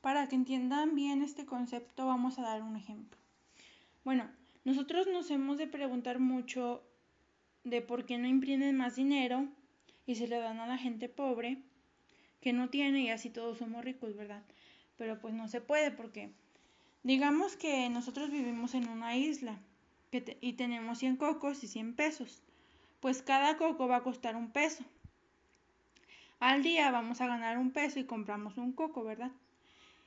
Para 0.00 0.28
que 0.28 0.36
entiendan 0.36 0.94
bien 0.94 1.22
este 1.22 1.44
concepto 1.44 2.06
vamos 2.06 2.38
a 2.38 2.42
dar 2.42 2.62
un 2.62 2.76
ejemplo. 2.76 3.18
Bueno, 4.04 4.30
nosotros 4.64 5.06
nos 5.06 5.30
hemos 5.30 5.58
de 5.58 5.66
preguntar 5.66 6.18
mucho 6.18 6.82
de 7.64 7.82
por 7.82 8.06
qué 8.06 8.16
no 8.16 8.26
imprimen 8.26 8.76
más 8.76 8.96
dinero 8.96 9.46
y 10.06 10.14
se 10.14 10.26
le 10.26 10.38
dan 10.38 10.58
a 10.60 10.66
la 10.66 10.78
gente 10.78 11.08
pobre 11.08 11.58
que 12.40 12.54
no 12.54 12.70
tiene 12.70 13.02
y 13.02 13.10
así 13.10 13.28
todos 13.28 13.58
somos 13.58 13.84
ricos, 13.84 14.16
¿verdad? 14.16 14.42
Pero 14.96 15.20
pues 15.20 15.34
no 15.34 15.48
se 15.48 15.60
puede 15.60 15.90
porque 15.90 16.30
digamos 17.02 17.56
que 17.56 17.88
nosotros 17.90 18.30
vivimos 18.30 18.74
en 18.74 18.88
una 18.88 19.16
isla 19.16 19.58
y 20.40 20.54
tenemos 20.54 20.98
100 20.98 21.16
cocos 21.16 21.62
y 21.62 21.68
100 21.68 21.94
pesos. 21.94 22.42
Pues 23.00 23.22
cada 23.22 23.56
coco 23.56 23.86
va 23.86 23.96
a 23.96 24.02
costar 24.02 24.34
un 24.36 24.50
peso. 24.50 24.84
Al 26.38 26.62
día 26.62 26.90
vamos 26.90 27.20
a 27.20 27.26
ganar 27.26 27.58
un 27.58 27.70
peso 27.70 27.98
y 27.98 28.04
compramos 28.04 28.56
un 28.56 28.72
coco, 28.72 29.04
¿verdad? 29.04 29.30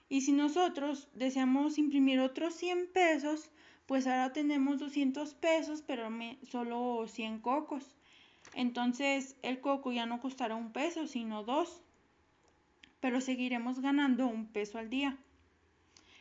Y 0.10 0.22
si 0.22 0.31
nosotros 0.31 1.10
deseamos 1.13 1.77
imprimir 1.77 2.19
otros 2.19 2.53
100 2.55 2.91
pesos, 2.93 3.51
pues 3.86 4.07
ahora 4.07 4.33
tenemos 4.33 4.79
200 4.79 5.33
pesos, 5.36 5.81
pero 5.81 6.10
solo 6.43 7.07
100 7.07 7.39
cocos. 7.39 7.95
Entonces 8.53 9.38
el 9.41 9.60
coco 9.60 9.91
ya 9.91 10.05
no 10.05 10.19
costará 10.19 10.55
un 10.55 10.72
peso, 10.72 11.07
sino 11.07 11.43
dos. 11.43 11.81
Pero 13.00 13.22
seguiremos 13.22 13.79
ganando 13.81 14.27
un 14.27 14.48
peso 14.48 14.77
al 14.77 14.89
día. 14.89 15.17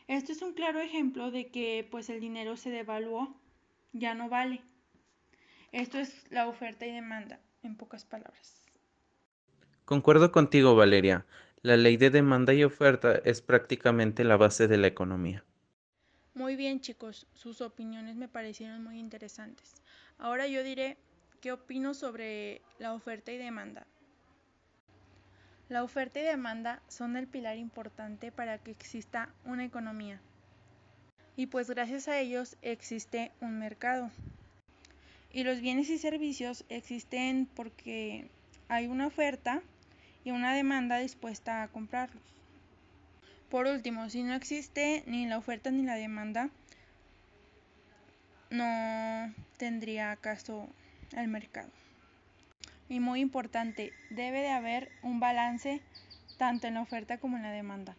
Esto 0.07 0.31
es 0.33 0.41
un 0.41 0.53
claro 0.53 0.79
ejemplo 0.79 1.31
de 1.31 1.47
que 1.47 1.87
pues 1.89 2.09
el 2.09 2.19
dinero 2.19 2.57
se 2.57 2.69
devaluó, 2.69 3.33
ya 3.93 4.15
no 4.15 4.27
vale. 4.27 4.61
Esto 5.71 5.97
es 5.97 6.29
la 6.29 6.47
oferta 6.47 6.85
y 6.85 6.91
demanda, 6.91 7.39
en 7.63 7.75
pocas 7.75 8.05
palabras. 8.05 8.63
Concuerdo 9.85 10.31
contigo, 10.31 10.75
Valeria. 10.75 11.25
La 11.65 11.77
ley 11.77 11.95
de 11.95 12.09
demanda 12.09 12.53
y 12.53 12.65
oferta 12.65 13.21
es 13.23 13.41
prácticamente 13.41 14.25
la 14.25 14.35
base 14.35 14.67
de 14.67 14.75
la 14.75 14.87
economía. 14.87 15.45
Muy 16.33 16.57
bien 16.57 16.81
chicos, 16.81 17.25
sus 17.35 17.61
opiniones 17.61 18.17
me 18.17 18.27
parecieron 18.27 18.83
muy 18.83 18.99
interesantes. 18.99 19.75
Ahora 20.17 20.45
yo 20.45 20.61
diré 20.61 20.97
qué 21.39 21.53
opino 21.53 21.93
sobre 21.93 22.61
la 22.79 22.93
oferta 22.93 23.31
y 23.31 23.37
demanda. 23.37 23.87
La 25.69 25.85
oferta 25.85 26.19
y 26.19 26.23
demanda 26.23 26.81
son 26.89 27.15
el 27.15 27.27
pilar 27.27 27.55
importante 27.55 28.29
para 28.29 28.57
que 28.57 28.71
exista 28.71 29.29
una 29.45 29.63
economía. 29.63 30.19
Y 31.37 31.45
pues 31.45 31.69
gracias 31.69 32.09
a 32.09 32.19
ellos 32.19 32.57
existe 32.61 33.31
un 33.39 33.57
mercado. 33.57 34.11
Y 35.31 35.45
los 35.45 35.61
bienes 35.61 35.89
y 35.89 35.97
servicios 35.97 36.65
existen 36.67 37.47
porque 37.55 38.27
hay 38.67 38.87
una 38.87 39.07
oferta 39.07 39.63
y 40.23 40.31
una 40.31 40.53
demanda 40.53 40.97
dispuesta 40.97 41.63
a 41.63 41.67
comprarlos. 41.67 42.23
Por 43.49 43.67
último, 43.67 44.09
si 44.09 44.23
no 44.23 44.33
existe 44.33 45.03
ni 45.05 45.27
la 45.27 45.37
oferta 45.37 45.69
ni 45.69 45.83
la 45.83 45.95
demanda, 45.95 46.49
no 48.49 49.33
tendría 49.57 50.15
caso 50.15 50.67
el 51.15 51.27
mercado. 51.27 51.69
Y 52.89 52.99
muy 52.99 53.21
importante, 53.21 53.93
debe 54.09 54.41
de 54.41 54.49
haber 54.49 54.91
un 55.01 55.19
balance 55.19 55.81
tanto 56.37 56.67
en 56.67 56.75
la 56.75 56.81
oferta 56.81 57.17
como 57.17 57.37
en 57.37 57.43
la 57.43 57.51
demanda. 57.51 57.95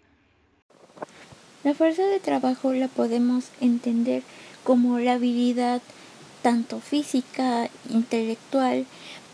La 1.62 1.74
fuerza 1.74 2.02
de 2.02 2.20
trabajo 2.20 2.72
la 2.72 2.88
podemos 2.88 3.50
entender 3.60 4.22
como 4.64 4.98
la 4.98 5.14
habilidad 5.14 5.80
tanto 6.42 6.80
física, 6.80 7.70
intelectual, 7.88 8.86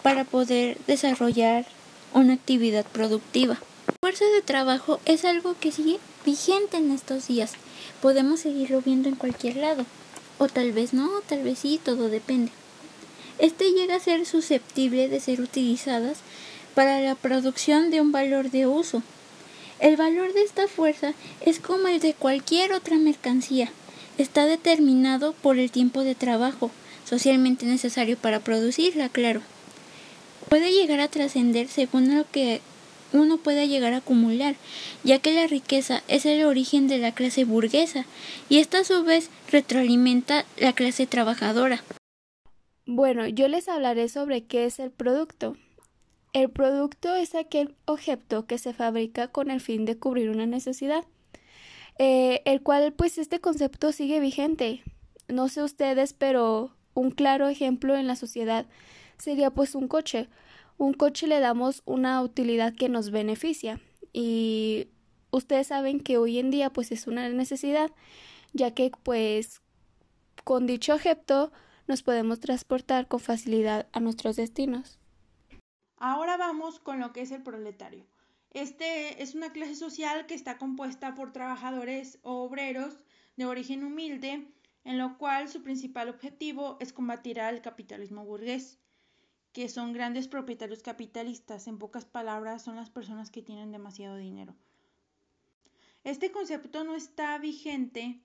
para 0.03 0.25
poder 0.25 0.79
desarrollar 0.87 1.67
una 2.13 2.35
actividad 2.35 2.85
productiva. 2.87 3.59
La 3.87 3.95
fuerza 4.01 4.25
de 4.25 4.43
trabajo 4.43 5.01
es 5.05 5.25
algo 5.25 5.55
que 5.59 5.73
sigue 5.73 5.99
vigente 6.25 6.77
en 6.77 6.91
estos 6.91 7.29
días. 7.29 7.53
Podemos 8.01 8.41
seguirlo 8.41 8.83
viendo 8.83 9.09
en 9.09 9.17
cualquier 9.17 9.57
lado. 9.57 9.87
O 10.39 10.49
tal 10.49 10.73
vez 10.73 10.93
no, 10.93 11.09
tal 11.29 11.43
vez 11.43 11.59
sí, 11.59 11.81
todo 11.83 12.09
depende. 12.09 12.53
Este 13.39 13.73
llega 13.73 13.97
a 13.97 14.01
ser 14.01 14.27
susceptible 14.27 15.09
de 15.09 15.21
ser 15.21 15.41
utilizadas 15.41 16.19
para 16.75 17.01
la 17.01 17.15
producción 17.15 17.91
de 17.91 18.01
un 18.01 18.13
valor 18.13 18.51
de 18.51 18.67
uso. 18.67 19.03
El 19.81 19.97
valor 19.97 20.35
de 20.35 20.43
esta 20.43 20.69
fuerza 20.69 21.15
es 21.41 21.59
como 21.59 21.89
el 21.89 22.01
de 22.01 22.15
cualquier 22.15 22.73
otra 22.73 22.97
mercancía. 22.97 23.71
Está 24.19 24.45
determinado 24.45 25.33
por 25.33 25.59
el 25.59 25.71
tiempo 25.71 26.05
de 26.05 26.15
trabajo, 26.15 26.71
socialmente 27.09 27.65
necesario 27.65 28.19
para 28.19 28.41
producirla, 28.41 29.09
claro. 29.09 29.41
Puede 30.51 30.73
llegar 30.73 30.99
a 30.99 31.07
trascender 31.07 31.69
según 31.69 32.13
lo 32.13 32.29
que 32.29 32.61
uno 33.13 33.37
pueda 33.37 33.65
llegar 33.67 33.93
a 33.93 33.99
acumular, 33.99 34.57
ya 35.05 35.21
que 35.21 35.33
la 35.33 35.47
riqueza 35.47 36.03
es 36.09 36.27
el 36.27 36.45
origen 36.45 36.89
de 36.89 36.99
la 36.99 37.13
clase 37.13 37.45
burguesa 37.45 38.05
y 38.49 38.59
esta 38.59 38.81
a 38.81 38.85
su 38.85 39.05
vez 39.05 39.31
retroalimenta 39.53 40.45
la 40.59 40.73
clase 40.73 41.07
trabajadora. 41.07 41.85
Bueno, 42.85 43.29
yo 43.29 43.47
les 43.47 43.69
hablaré 43.69 44.09
sobre 44.09 44.43
qué 44.43 44.65
es 44.65 44.81
el 44.81 44.91
producto. 44.91 45.57
El 46.33 46.51
producto 46.51 47.15
es 47.15 47.37
aquel 47.37 47.77
objeto 47.85 48.47
que 48.47 48.59
se 48.59 48.73
fabrica 48.73 49.29
con 49.29 49.53
el 49.53 49.61
fin 49.61 49.85
de 49.85 49.99
cubrir 49.99 50.31
una 50.31 50.47
necesidad, 50.47 51.05
eh, 52.01 52.43
el 52.45 52.61
cual 52.61 52.93
pues 52.93 53.19
este 53.19 53.39
concepto 53.39 53.93
sigue 53.93 54.19
vigente. 54.19 54.83
No 55.29 55.49
sé 55.49 55.63
ustedes, 55.63 56.13
pero 56.13 56.75
un 56.95 57.13
claro 57.13 57.47
ejemplo 57.47 57.97
en 57.97 58.09
la 58.09 58.17
sociedad 58.17 58.67
sería 59.21 59.51
pues 59.51 59.75
un 59.75 59.89
coche 59.89 60.29
un 60.81 60.95
coche 60.95 61.27
le 61.27 61.41
damos 61.41 61.83
una 61.85 62.23
utilidad 62.23 62.75
que 62.75 62.89
nos 62.89 63.11
beneficia 63.11 63.81
y 64.15 64.89
ustedes 65.31 65.67
saben 65.67 66.01
que 66.01 66.17
hoy 66.17 66.39
en 66.39 66.51
día 66.51 66.73
pues 66.73 66.91
es 66.91 67.07
una 67.07 67.29
necesidad 67.29 67.91
ya 68.55 68.73
que 68.73 68.91
pues 69.03 69.61
con 70.43 70.67
dicho 70.67 70.95
objeto 70.95 71.53
nos 71.87 72.03
podemos 72.03 72.41
transportar 72.41 73.09
con 73.09 73.21
facilidad 73.21 73.89
a 73.93 74.01
nuestros 74.01 74.37
destinos. 74.37 74.99
Ahora 75.97 76.37
vamos 76.39 76.79
con 76.79 76.99
lo 76.99 77.13
que 77.13 77.21
es 77.21 77.31
el 77.31 77.43
proletario. 77.43 78.07
Este 78.53 79.23
es 79.23 79.35
una 79.35 79.53
clase 79.53 79.75
social 79.75 80.27
que 80.27 80.35
está 80.35 80.57
compuesta 80.57 81.15
por 81.15 81.33
trabajadores 81.33 82.19
o 82.23 82.43
obreros 82.45 82.97
de 83.37 83.45
origen 83.45 83.85
humilde, 83.85 84.49
en 84.85 84.99
lo 84.99 85.19
cual 85.19 85.49
su 85.49 85.63
principal 85.63 86.09
objetivo 86.09 86.79
es 86.81 86.93
combatir 86.93 87.39
al 87.39 87.61
capitalismo 87.61 88.25
burgués 88.25 88.79
que 89.53 89.69
son 89.69 89.93
grandes 89.93 90.29
propietarios 90.29 90.83
capitalistas, 90.83 91.67
en 91.67 91.79
pocas 91.79 92.05
palabras 92.05 92.63
son 92.63 92.77
las 92.77 92.91
personas 92.91 93.31
que 93.31 93.43
tienen 93.43 93.73
demasiado 93.73 94.17
dinero. 94.17 94.55
Este 96.05 96.31
concepto 96.31 96.85
no 96.85 96.95
está 96.95 97.37
vigente 97.39 98.21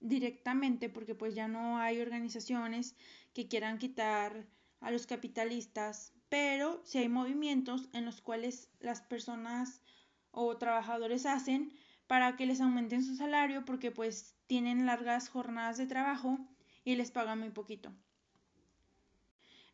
directamente 0.00 0.88
porque 0.88 1.14
pues 1.14 1.34
ya 1.34 1.48
no 1.48 1.78
hay 1.78 2.00
organizaciones 2.00 2.96
que 3.32 3.48
quieran 3.48 3.78
quitar 3.78 4.46
a 4.80 4.90
los 4.90 5.06
capitalistas, 5.06 6.12
pero 6.28 6.80
sí 6.84 6.98
hay 6.98 7.08
movimientos 7.08 7.88
en 7.92 8.04
los 8.04 8.20
cuales 8.20 8.68
las 8.80 9.00
personas 9.00 9.82
o 10.30 10.56
trabajadores 10.58 11.26
hacen 11.26 11.72
para 12.06 12.36
que 12.36 12.46
les 12.46 12.60
aumenten 12.60 13.04
su 13.04 13.16
salario 13.16 13.64
porque 13.64 13.90
pues 13.90 14.36
tienen 14.46 14.86
largas 14.86 15.28
jornadas 15.28 15.76
de 15.76 15.86
trabajo 15.86 16.38
y 16.84 16.96
les 16.96 17.10
pagan 17.10 17.40
muy 17.40 17.50
poquito 17.50 17.92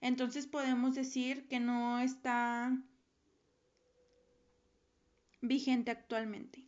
entonces 0.00 0.47
podemos 0.47 0.95
decir 0.95 1.49
que 1.49 1.61
no 1.61 1.99
está 1.99 2.76
vigente 5.41 5.91
actualmente. 5.91 6.67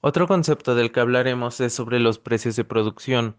Otro 0.00 0.28
concepto 0.28 0.74
del 0.74 0.92
que 0.92 1.00
hablaremos 1.00 1.60
es 1.60 1.72
sobre 1.72 1.98
los 1.98 2.18
precios 2.18 2.54
de 2.56 2.64
producción. 2.64 3.36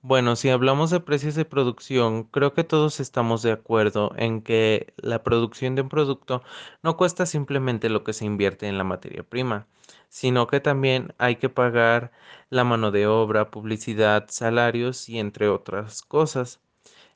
Bueno, 0.00 0.36
si 0.36 0.48
hablamos 0.48 0.90
de 0.90 1.00
precios 1.00 1.34
de 1.34 1.44
producción, 1.44 2.24
creo 2.24 2.54
que 2.54 2.64
todos 2.64 2.98
estamos 2.98 3.42
de 3.42 3.52
acuerdo 3.52 4.12
en 4.16 4.42
que 4.42 4.94
la 4.96 5.22
producción 5.22 5.74
de 5.76 5.82
un 5.82 5.88
producto 5.88 6.42
no 6.82 6.96
cuesta 6.96 7.26
simplemente 7.26 7.88
lo 7.88 8.02
que 8.04 8.12
se 8.12 8.24
invierte 8.24 8.66
en 8.66 8.78
la 8.78 8.84
materia 8.84 9.22
prima, 9.22 9.68
sino 10.08 10.46
que 10.48 10.60
también 10.60 11.14
hay 11.18 11.36
que 11.36 11.48
pagar 11.50 12.10
la 12.50 12.64
mano 12.64 12.90
de 12.90 13.06
obra, 13.06 13.50
publicidad, 13.50 14.26
salarios 14.28 15.08
y 15.08 15.18
entre 15.18 15.48
otras 15.48 16.02
cosas. 16.02 16.60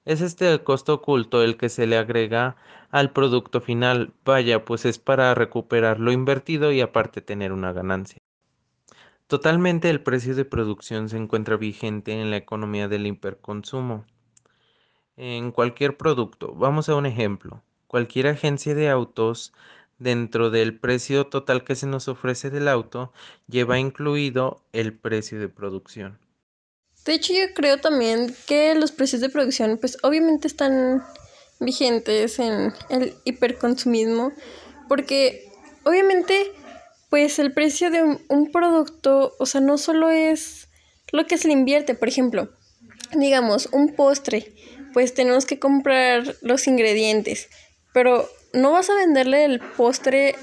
Es 0.07 0.21
este 0.21 0.53
el 0.53 0.63
costo 0.63 0.95
oculto 0.95 1.43
el 1.43 1.57
que 1.57 1.69
se 1.69 1.85
le 1.89 1.99
agrega 1.99 2.55
al 2.93 3.11
producto 3.13 3.61
final. 3.61 4.13
Vaya, 4.25 4.65
pues 4.65 4.85
es 4.85 5.01
para 5.01 5.35
recuperar 5.35 5.99
lo 5.99 6.13
invertido 6.13 6.71
y 6.71 6.81
aparte 6.81 7.21
tener 7.21 7.53
una 7.53 7.73
ganancia. 7.73 8.21
Totalmente 9.27 9.91
el 9.91 10.01
precio 10.01 10.37
de 10.37 10.45
producción 10.45 11.09
se 11.09 11.17
encuentra 11.17 11.57
vigente 11.57 12.13
en 12.13 12.31
la 12.31 12.37
economía 12.37 12.87
del 12.87 13.05
hiperconsumo. 13.09 14.05
En 15.17 15.51
cualquier 15.51 15.97
producto, 15.97 16.55
vamos 16.55 16.89
a 16.89 16.95
un 16.95 17.07
ejemplo, 17.07 17.63
cualquier 17.89 18.29
agencia 18.29 18.77
de 18.77 18.89
autos 18.89 19.53
dentro 19.99 20.51
del 20.51 20.79
precio 20.79 21.27
total 21.27 21.65
que 21.65 21.75
se 21.75 21.89
nos 21.89 22.07
ofrece 22.07 22.51
del 22.51 22.69
auto 22.69 23.13
lleva 23.49 23.81
incluido 23.81 24.63
el 24.73 24.93
precio 24.93 25.41
de 25.41 25.49
producción. 25.49 26.21
De 27.07 27.15
hecho, 27.15 27.33
yo 27.33 27.55
creo 27.55 27.79
también 27.79 28.35
que 28.47 28.75
los 28.75 28.93
precios 28.93 29.23
de 29.23 29.31
producción, 29.31 29.79
pues 29.79 29.97
obviamente 30.03 30.49
están 30.49 31.05
vigentes 31.61 32.39
en 32.39 32.75
el 32.91 33.15
hiperconsumismo, 33.25 34.33
porque 34.89 35.49
obviamente 35.85 36.53
pues 37.09 37.39
el 37.39 37.53
precio 37.53 37.91
de 37.91 38.19
un, 38.29 38.51
producto, 38.51 39.35
o 39.39 39.47
sea, 39.47 39.61
no 39.61 39.79
solo 39.79 40.11
es 40.11 40.69
lo 41.13 41.27
que 41.27 41.39
se 41.39 41.49
le 41.49 41.55
invierte, 41.55 41.95
por 41.95 42.09
ejemplo, 42.09 42.51
digamos, 43.13 43.69
un 43.73 43.95
postre, 43.95 44.53
pues 44.93 45.15
tenemos 45.15 45.47
que 45.47 45.59
comprar 45.59 46.37
los 46.43 46.67
ingredientes, 46.67 47.49
pero 47.93 48.29
no 48.53 48.73
vas 48.73 48.91
a 48.91 48.97
venderle 48.97 49.45
el 49.45 49.61
postre 49.61 50.35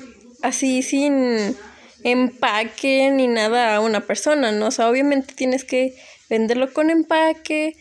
así 0.41 0.81
sin 0.83 1.55
empaque 2.03 3.09
ni 3.11 3.27
nada 3.27 3.75
a 3.75 3.79
una 3.81 4.05
persona, 4.05 4.51
¿no? 4.51 4.67
O 4.67 4.71
sea, 4.71 4.89
obviamente 4.89 5.33
tienes 5.33 5.63
que 5.63 5.95
venderlo 6.29 6.73
con 6.73 6.89
empaque, 6.89 7.75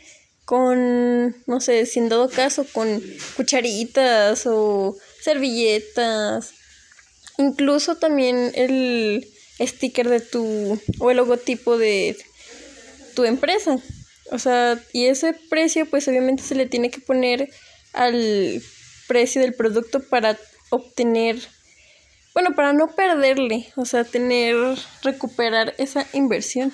con, 0.44 1.36
no 1.46 1.60
sé, 1.60 1.86
sin 1.86 2.08
dado 2.08 2.28
caso, 2.28 2.66
con 2.72 3.02
cucharitas 3.36 4.46
o 4.46 4.96
servilletas 5.20 6.54
Incluso 7.38 7.96
también 7.96 8.52
el 8.54 9.26
sticker 9.60 10.08
de 10.08 10.20
tu 10.20 10.78
o 10.98 11.10
el 11.10 11.16
logotipo 11.16 11.78
de 11.78 12.16
tu 13.14 13.24
empresa. 13.24 13.78
O 14.30 14.38
sea, 14.38 14.82
y 14.92 15.06
ese 15.06 15.34
precio 15.50 15.86
pues 15.86 16.06
obviamente 16.08 16.42
se 16.42 16.54
le 16.54 16.66
tiene 16.66 16.90
que 16.90 17.00
poner 17.00 17.50
al 17.92 18.62
precio 19.08 19.40
del 19.40 19.54
producto 19.54 20.00
para 20.08 20.38
obtener, 20.70 21.36
bueno, 22.34 22.54
para 22.54 22.72
no 22.72 22.88
perderle, 22.88 23.72
o 23.76 23.84
sea, 23.84 24.04
tener, 24.04 24.56
recuperar 25.02 25.74
esa 25.78 26.06
inversión. 26.12 26.72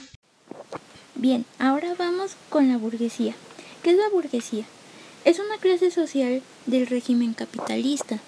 Bien, 1.14 1.44
ahora 1.58 1.94
vamos 1.98 2.36
con 2.48 2.68
la 2.68 2.76
burguesía. 2.76 3.34
¿Qué 3.82 3.90
es 3.90 3.96
la 3.96 4.08
burguesía? 4.08 4.64
Es 5.24 5.38
una 5.40 5.58
clase 5.58 5.90
social 5.90 6.42
del 6.66 6.86
régimen 6.86 7.34
capitalista 7.34 8.20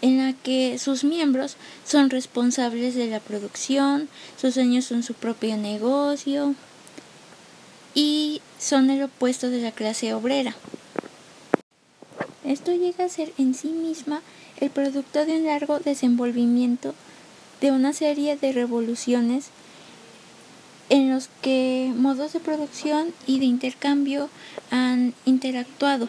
en 0.00 0.18
la 0.18 0.32
que 0.32 0.78
sus 0.78 1.02
miembros 1.04 1.56
son 1.84 2.10
responsables 2.10 2.94
de 2.94 3.08
la 3.08 3.20
producción, 3.20 4.08
sus 4.40 4.54
dueños 4.54 4.84
son 4.84 5.02
su 5.02 5.14
propio 5.14 5.56
negocio 5.56 6.54
y 7.94 8.40
son 8.58 8.90
el 8.90 9.02
opuesto 9.02 9.50
de 9.50 9.60
la 9.60 9.72
clase 9.72 10.14
obrera. 10.14 10.54
Esto 12.48 12.72
llega 12.72 13.04
a 13.04 13.10
ser 13.10 13.30
en 13.36 13.52
sí 13.52 13.68
misma 13.68 14.22
el 14.58 14.70
producto 14.70 15.26
de 15.26 15.36
un 15.36 15.44
largo 15.44 15.80
desenvolvimiento 15.80 16.94
de 17.60 17.72
una 17.72 17.92
serie 17.92 18.38
de 18.38 18.52
revoluciones 18.52 19.50
en 20.88 21.10
los 21.10 21.28
que 21.42 21.92
modos 21.94 22.32
de 22.32 22.40
producción 22.40 23.12
y 23.26 23.38
de 23.38 23.44
intercambio 23.44 24.30
han 24.70 25.12
interactuado. 25.26 26.08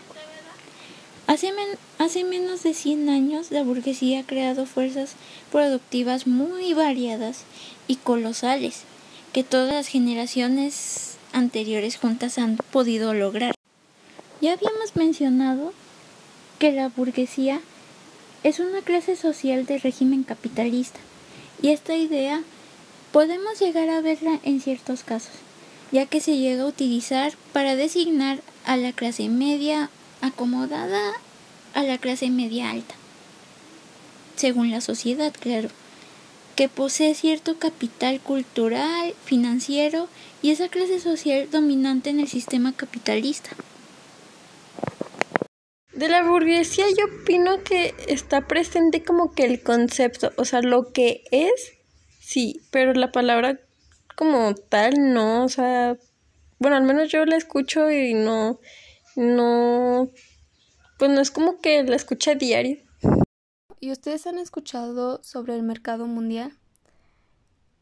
Hace, 1.27 2.23
menos 2.23 2.63
de 2.63 2.73
100 2.73 3.09
años 3.09 3.51
la 3.51 3.63
burguesía 3.63 4.21
ha 4.21 4.25
creado 4.25 4.65
fuerzas 4.65 5.15
productivas 5.51 6.25
muy 6.25 6.73
variadas 6.73 7.41
y 7.85 7.97
colosales 7.97 8.83
que 9.33 9.43
todas 9.43 9.73
las 9.73 9.87
generaciones 9.87 11.17
anteriores 11.33 11.97
juntas 11.97 12.37
han 12.37 12.55
podido 12.71 13.13
lograr. 13.13 13.55
Ya 14.39 14.53
habíamos 14.53 14.95
mencionado 14.95 15.73
que 16.59 16.71
la 16.73 16.89
burguesía 16.89 17.61
es 18.43 18.59
una 18.59 18.81
clase 18.81 19.15
social 19.15 19.65
de 19.65 19.79
régimen 19.79 20.23
capitalista 20.23 20.99
y 21.61 21.69
esta 21.69 21.95
idea 21.95 22.43
podemos 23.11 23.59
llegar 23.59 23.89
a 23.89 24.01
verla 24.01 24.39
en 24.43 24.61
ciertos 24.61 25.03
casos, 25.03 25.31
ya 25.91 26.05
que 26.05 26.21
se 26.21 26.37
llega 26.37 26.63
a 26.63 26.67
utilizar 26.67 27.33
para 27.53 27.75
designar 27.75 28.41
a 28.65 28.77
la 28.77 28.91
clase 28.91 29.29
media 29.29 29.89
acomodada 30.21 31.13
a 31.73 31.83
la 31.83 31.97
clase 31.97 32.29
media 32.29 32.71
alta, 32.71 32.95
según 34.35 34.69
la 34.71 34.81
sociedad, 34.81 35.33
claro, 35.39 35.69
que 36.55 36.67
posee 36.67 37.15
cierto 37.15 37.57
capital 37.57 38.19
cultural, 38.19 39.13
financiero 39.23 40.09
y 40.41 40.51
esa 40.51 40.67
clase 40.67 40.99
social 40.99 41.47
dominante 41.49 42.09
en 42.09 42.19
el 42.19 42.27
sistema 42.27 42.73
capitalista. 42.73 43.51
De 45.99 46.07
la 46.07 46.23
burguesía 46.23 46.85
yo 46.97 47.13
opino 47.13 47.61
que 47.61 47.93
está 48.07 48.47
presente 48.47 49.03
como 49.03 49.33
que 49.33 49.43
el 49.43 49.61
concepto, 49.61 50.31
o 50.37 50.45
sea, 50.45 50.61
lo 50.61 50.93
que 50.93 51.25
es, 51.29 51.73
sí, 52.21 52.61
pero 52.71 52.93
la 52.93 53.11
palabra 53.11 53.59
como 54.15 54.55
tal 54.55 55.13
no, 55.13 55.43
o 55.43 55.49
sea, 55.49 55.97
bueno, 56.57 56.77
al 56.77 56.83
menos 56.83 57.11
yo 57.11 57.25
la 57.25 57.35
escucho 57.35 57.91
y 57.91 58.13
no, 58.13 58.61
no, 59.17 60.07
pues 60.97 61.11
no 61.11 61.19
es 61.19 61.31
como 61.31 61.59
que 61.59 61.83
la 61.83 61.97
escucha 61.97 62.33
diario. 62.33 62.77
¿Y 63.81 63.91
ustedes 63.91 64.25
han 64.25 64.39
escuchado 64.39 65.21
sobre 65.21 65.53
el 65.53 65.63
mercado 65.63 66.07
mundial? 66.07 66.53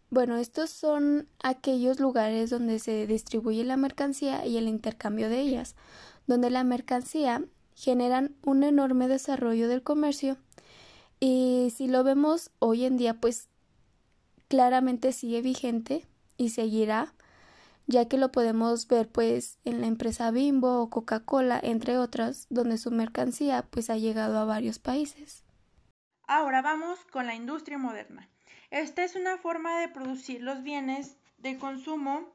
Bueno, 0.09 0.37
estos 0.37 0.71
son 0.71 1.27
aquellos 1.43 1.99
lugares 1.99 2.49
donde 2.49 2.79
se 2.79 3.05
distribuye 3.05 3.63
la 3.63 3.77
mercancía 3.77 4.43
y 4.43 4.57
el 4.57 4.67
intercambio 4.67 5.29
de 5.29 5.39
ellas, 5.39 5.75
donde 6.25 6.49
la 6.49 6.63
mercancía 6.63 7.43
generan 7.77 8.35
un 8.43 8.63
enorme 8.63 9.07
desarrollo 9.07 9.67
del 9.67 9.83
comercio 9.83 10.37
y 11.19 11.71
si 11.75 11.87
lo 11.87 12.03
vemos 12.03 12.49
hoy 12.57 12.85
en 12.85 12.97
día 12.97 13.13
pues 13.13 13.47
claramente 14.47 15.11
sigue 15.11 15.41
vigente 15.41 16.05
y 16.37 16.49
seguirá 16.49 17.13
ya 17.85 18.07
que 18.09 18.17
lo 18.17 18.31
podemos 18.31 18.87
ver 18.87 19.07
pues 19.07 19.59
en 19.63 19.79
la 19.79 19.87
empresa 19.87 20.29
Bimbo 20.31 20.81
o 20.81 20.89
Coca-Cola, 20.89 21.59
entre 21.63 21.97
otras, 21.97 22.45
donde 22.49 22.77
su 22.77 22.91
mercancía 22.91 23.65
pues 23.69 23.89
ha 23.89 23.97
llegado 23.97 24.37
a 24.37 24.45
varios 24.45 24.77
países. 24.77 25.45
Ahora 26.27 26.61
vamos 26.61 26.99
con 27.11 27.25
la 27.25 27.35
industria 27.35 27.77
moderna. 27.77 28.27
Esta 28.71 29.05
es 29.05 29.15
una 29.15 29.37
forma 29.37 29.79
de 29.79 29.87
producir 29.87 30.41
los 30.41 30.63
bienes 30.63 31.15
de 31.37 31.57
consumo 31.57 32.27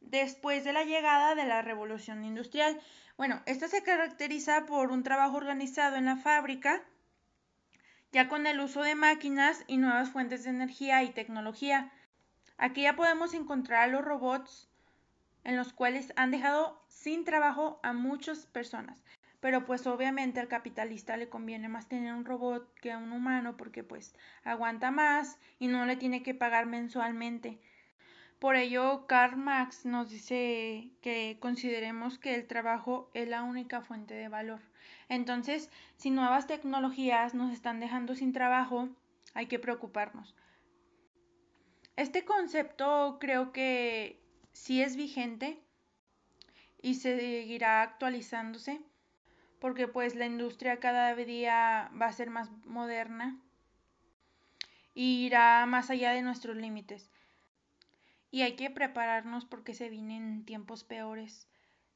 después 0.00 0.62
de 0.62 0.72
la 0.72 0.84
llegada 0.84 1.34
de 1.34 1.46
la 1.46 1.62
revolución 1.62 2.24
industrial. 2.24 2.80
Bueno, 3.16 3.42
esta 3.46 3.68
se 3.68 3.82
caracteriza 3.82 4.66
por 4.66 4.90
un 4.90 5.02
trabajo 5.02 5.36
organizado 5.36 5.96
en 5.96 6.06
la 6.06 6.16
fábrica, 6.16 6.82
ya 8.10 8.28
con 8.28 8.46
el 8.46 8.60
uso 8.60 8.82
de 8.82 8.94
máquinas 8.94 9.64
y 9.66 9.76
nuevas 9.76 10.10
fuentes 10.10 10.44
de 10.44 10.50
energía 10.50 11.02
y 11.02 11.10
tecnología. 11.10 11.92
Aquí 12.58 12.82
ya 12.82 12.96
podemos 12.96 13.34
encontrar 13.34 13.82
a 13.82 13.86
los 13.92 14.04
robots 14.04 14.68
en 15.44 15.56
los 15.56 15.72
cuales 15.72 16.12
han 16.16 16.30
dejado 16.30 16.82
sin 16.88 17.24
trabajo 17.24 17.80
a 17.82 17.92
muchas 17.92 18.46
personas. 18.46 19.02
Pero 19.40 19.64
pues 19.64 19.86
obviamente 19.88 20.38
al 20.38 20.46
capitalista 20.46 21.16
le 21.16 21.28
conviene 21.28 21.68
más 21.68 21.88
tener 21.88 22.14
un 22.14 22.24
robot 22.24 22.72
que 22.74 22.92
a 22.92 22.98
un 22.98 23.12
humano 23.12 23.56
porque 23.56 23.82
pues 23.82 24.14
aguanta 24.44 24.90
más 24.92 25.38
y 25.58 25.66
no 25.66 25.84
le 25.84 25.96
tiene 25.96 26.22
que 26.22 26.34
pagar 26.34 26.66
mensualmente. 26.66 27.58
Por 28.42 28.56
ello, 28.56 29.06
Karl 29.06 29.36
Marx 29.36 29.86
nos 29.86 30.10
dice 30.10 30.90
que 31.00 31.36
consideremos 31.38 32.18
que 32.18 32.34
el 32.34 32.48
trabajo 32.48 33.08
es 33.14 33.28
la 33.28 33.44
única 33.44 33.82
fuente 33.82 34.14
de 34.14 34.26
valor. 34.26 34.58
Entonces, 35.08 35.70
si 35.94 36.10
nuevas 36.10 36.48
tecnologías 36.48 37.34
nos 37.34 37.52
están 37.52 37.78
dejando 37.78 38.16
sin 38.16 38.32
trabajo, 38.32 38.88
hay 39.34 39.46
que 39.46 39.60
preocuparnos. 39.60 40.34
Este 41.94 42.24
concepto 42.24 43.18
creo 43.20 43.52
que 43.52 44.20
sí 44.50 44.82
es 44.82 44.96
vigente 44.96 45.62
y 46.82 46.96
seguirá 46.96 47.82
actualizándose 47.82 48.80
porque 49.60 49.86
pues 49.86 50.16
la 50.16 50.26
industria 50.26 50.80
cada 50.80 51.14
día 51.14 51.92
va 51.94 52.06
a 52.06 52.12
ser 52.12 52.28
más 52.28 52.50
moderna 52.66 53.38
y 54.94 55.26
irá 55.26 55.64
más 55.66 55.90
allá 55.90 56.10
de 56.10 56.22
nuestros 56.22 56.56
límites. 56.56 57.08
Y 58.32 58.42
hay 58.42 58.56
que 58.56 58.70
prepararnos 58.70 59.44
porque 59.44 59.74
se 59.74 59.90
vienen 59.90 60.44
tiempos 60.44 60.82
peores 60.82 61.48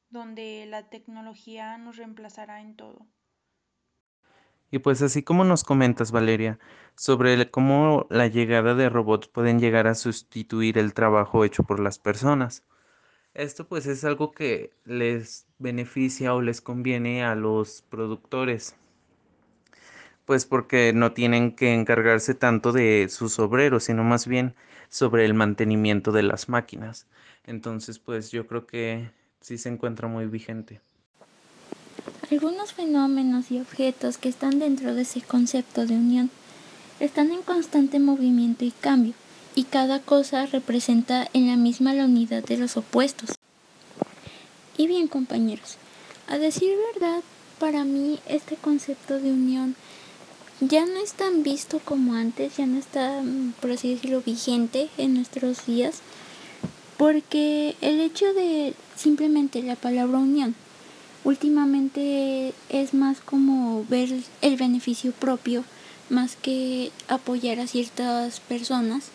donde 0.09 0.65
la 0.67 0.89
tecnología 0.89 1.77
nos 1.79 1.97
reemplazará 1.97 2.61
en 2.61 2.75
todo. 2.75 3.07
Y 4.69 4.79
pues 4.79 5.01
así 5.01 5.23
como 5.23 5.43
nos 5.45 5.63
comentas, 5.63 6.11
Valeria, 6.11 6.59
sobre 6.95 7.49
cómo 7.49 8.05
la 8.11 8.27
llegada 8.27 8.75
de 8.75 8.87
robots 8.87 9.27
pueden 9.27 9.59
llegar 9.59 9.87
a 9.87 9.95
sustituir 9.95 10.77
el 10.77 10.93
trabajo 10.93 11.43
hecho 11.43 11.63
por 11.63 11.79
las 11.79 11.97
personas. 11.97 12.63
Esto 13.33 13.67
pues 13.67 13.87
es 13.87 14.03
algo 14.03 14.31
que 14.31 14.71
les 14.85 15.47
beneficia 15.57 16.35
o 16.35 16.41
les 16.41 16.61
conviene 16.61 17.23
a 17.23 17.33
los 17.33 17.81
productores, 17.83 18.75
pues 20.27 20.45
porque 20.45 20.91
no 20.93 21.13
tienen 21.13 21.53
que 21.53 21.73
encargarse 21.73 22.33
tanto 22.33 22.73
de 22.73 23.07
sus 23.09 23.39
obreros, 23.39 23.85
sino 23.85 24.03
más 24.03 24.27
bien 24.27 24.55
sobre 24.89 25.23
el 25.23 25.33
mantenimiento 25.33 26.11
de 26.11 26.21
las 26.21 26.49
máquinas. 26.49 27.07
Entonces 27.45 27.97
pues 27.97 28.29
yo 28.29 28.45
creo 28.45 28.67
que 28.67 29.09
sí 29.39 29.57
se 29.57 29.69
encuentra 29.69 30.09
muy 30.09 30.25
vigente. 30.25 30.81
Algunos 32.29 32.73
fenómenos 32.73 33.51
y 33.51 33.61
objetos 33.61 34.17
que 34.17 34.27
están 34.27 34.59
dentro 34.59 34.93
de 34.93 35.03
ese 35.03 35.21
concepto 35.21 35.85
de 35.85 35.95
unión 35.95 36.29
están 36.99 37.31
en 37.31 37.41
constante 37.41 37.97
movimiento 37.99 38.65
y 38.65 38.71
cambio, 38.71 39.13
y 39.55 39.63
cada 39.63 40.01
cosa 40.01 40.45
representa 40.45 41.25
en 41.31 41.47
la 41.47 41.55
misma 41.55 41.93
la 41.93 42.03
unidad 42.03 42.43
de 42.43 42.57
los 42.57 42.75
opuestos. 42.75 43.35
Y 44.75 44.87
bien 44.87 45.07
compañeros, 45.07 45.77
a 46.27 46.37
decir 46.37 46.75
verdad, 46.93 47.23
para 47.59 47.85
mí 47.85 48.19
este 48.27 48.57
concepto 48.57 49.19
de 49.19 49.31
unión 49.31 49.77
ya 50.59 50.85
no 50.85 50.99
es 50.99 51.13
tan 51.13 51.43
visto 51.43 51.79
como 51.79 52.13
antes, 52.13 52.57
ya 52.57 52.65
no 52.65 52.79
está, 52.79 53.21
por 53.61 53.71
así 53.71 53.93
decirlo, 53.93 54.21
vigente 54.25 54.89
en 54.97 55.13
nuestros 55.13 55.65
días, 55.65 56.01
porque 56.97 57.75
el 57.81 57.99
hecho 57.99 58.33
de 58.33 58.73
simplemente 58.95 59.61
la 59.61 59.75
palabra 59.75 60.17
unión 60.17 60.55
últimamente 61.23 62.53
es 62.69 62.93
más 62.93 63.19
como 63.19 63.85
ver 63.85 64.09
el 64.41 64.55
beneficio 64.55 65.11
propio 65.11 65.63
más 66.09 66.35
que 66.37 66.91
apoyar 67.07 67.59
a 67.59 67.67
ciertas 67.67 68.39
personas, 68.39 69.09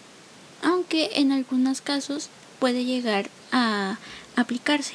aunque 0.63 1.11
en 1.15 1.33
algunos 1.33 1.81
casos 1.81 2.29
puede 2.61 2.85
llegar 2.85 3.31
a 3.51 3.99
aplicarse. 4.37 4.95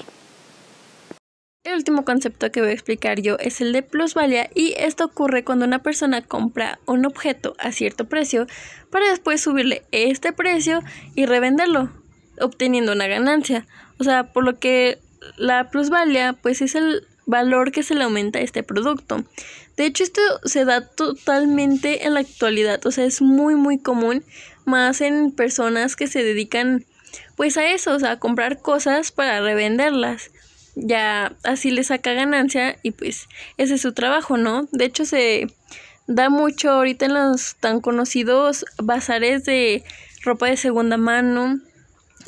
El 1.67 1.73
último 1.73 2.05
concepto 2.05 2.49
que 2.49 2.61
voy 2.61 2.69
a 2.69 2.73
explicar 2.73 3.19
yo 3.19 3.35
es 3.39 3.59
el 3.59 3.73
de 3.73 3.83
plusvalía 3.83 4.49
y 4.55 4.73
esto 4.77 5.03
ocurre 5.03 5.43
cuando 5.43 5.65
una 5.65 5.83
persona 5.83 6.21
compra 6.21 6.79
un 6.85 7.05
objeto 7.05 7.57
a 7.59 7.73
cierto 7.73 8.05
precio 8.07 8.47
para 8.89 9.09
después 9.09 9.41
subirle 9.41 9.83
este 9.91 10.31
precio 10.31 10.81
y 11.13 11.25
revenderlo, 11.25 11.91
obteniendo 12.39 12.93
una 12.93 13.07
ganancia. 13.07 13.67
O 13.99 14.05
sea, 14.05 14.31
por 14.31 14.45
lo 14.45 14.57
que 14.59 14.99
la 15.35 15.69
plusvalía 15.69 16.31
pues 16.41 16.61
es 16.61 16.73
el 16.73 17.05
valor 17.25 17.73
que 17.73 17.83
se 17.83 17.95
le 17.95 18.05
aumenta 18.05 18.39
a 18.39 18.43
este 18.43 18.63
producto. 18.63 19.25
De 19.75 19.87
hecho, 19.87 20.05
esto 20.05 20.21
se 20.45 20.63
da 20.63 20.87
totalmente 20.87 22.07
en 22.07 22.13
la 22.13 22.21
actualidad, 22.21 22.85
o 22.85 22.91
sea, 22.91 23.03
es 23.03 23.21
muy 23.21 23.55
muy 23.55 23.77
común, 23.77 24.23
más 24.63 25.01
en 25.01 25.33
personas 25.33 25.97
que 25.97 26.07
se 26.07 26.23
dedican 26.23 26.85
pues 27.35 27.57
a 27.57 27.69
eso, 27.73 27.93
o 27.93 27.99
sea, 27.99 28.11
a 28.11 28.19
comprar 28.19 28.61
cosas 28.61 29.11
para 29.11 29.41
revenderlas. 29.41 30.31
Ya 30.79 31.35
así 31.43 31.71
le 31.71 31.83
saca 31.83 32.13
ganancia 32.13 32.77
y 32.83 32.91
pues 32.91 33.27
ese 33.57 33.75
es 33.75 33.81
su 33.81 33.93
trabajo, 33.93 34.37
¿no? 34.37 34.67
De 34.71 34.85
hecho, 34.85 35.05
se 35.05 35.47
da 36.05 36.29
mucho 36.29 36.69
ahorita 36.69 37.07
en 37.07 37.15
los 37.15 37.55
tan 37.55 37.81
conocidos 37.81 38.63
bazares 38.77 39.43
de 39.43 39.83
ropa 40.23 40.47
de 40.47 40.57
segunda 40.57 40.97
mano 40.97 41.59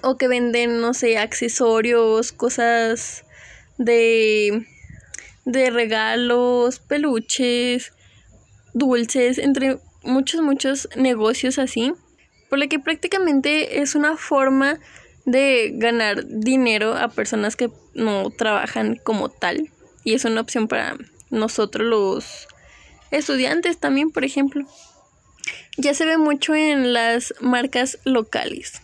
o 0.02 0.18
que 0.18 0.28
venden, 0.28 0.82
no 0.82 0.94
sé, 0.94 1.18
accesorios, 1.18 2.32
cosas 2.32 3.24
de, 3.78 4.66
de 5.46 5.70
regalos, 5.70 6.80
peluches, 6.80 7.94
dulces, 8.74 9.38
entre 9.38 9.78
muchos, 10.04 10.42
muchos 10.42 10.90
negocios 10.96 11.60
así, 11.60 11.94
por 12.50 12.60
lo 12.60 12.68
que 12.68 12.80
prácticamente 12.80 13.82
es 13.82 13.96
una 13.96 14.18
forma 14.18 14.80
de 15.26 15.72
ganar 15.76 16.26
dinero 16.28 16.96
a 16.96 17.10
personas 17.10 17.56
que 17.56 17.70
no 18.00 18.30
trabajan 18.32 18.96
como 19.04 19.30
tal 19.30 19.70
y 20.04 20.14
es 20.14 20.26
una 20.26 20.42
opción 20.42 20.68
para 20.68 20.98
nosotros 21.30 21.88
los 21.88 22.48
estudiantes 23.12 23.80
también, 23.80 24.12
por 24.12 24.24
ejemplo. 24.24 24.66
Ya 25.78 25.94
se 25.94 26.06
ve 26.06 26.18
mucho 26.18 26.56
en 26.56 26.94
las 26.94 27.34
marcas 27.42 28.00
locales. 28.06 28.82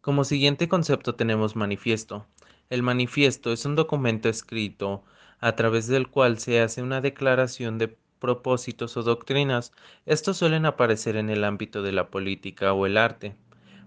Como 0.00 0.24
siguiente 0.24 0.68
concepto 0.68 1.14
tenemos 1.14 1.56
manifiesto. 1.56 2.26
El 2.70 2.82
manifiesto 2.82 3.52
es 3.52 3.64
un 3.64 3.76
documento 3.76 4.28
escrito 4.28 5.04
a 5.40 5.56
través 5.56 5.86
del 5.86 6.08
cual 6.08 6.38
se 6.38 6.60
hace 6.60 6.82
una 6.82 7.00
declaración 7.00 7.78
de 7.78 7.96
propósitos 8.18 8.96
o 8.96 9.02
doctrinas. 9.02 9.72
Estos 10.06 10.36
suelen 10.36 10.64
aparecer 10.64 11.16
en 11.16 11.28
el 11.30 11.44
ámbito 11.44 11.82
de 11.82 11.92
la 11.92 12.08
política 12.08 12.72
o 12.72 12.86
el 12.86 12.96
arte, 12.96 13.34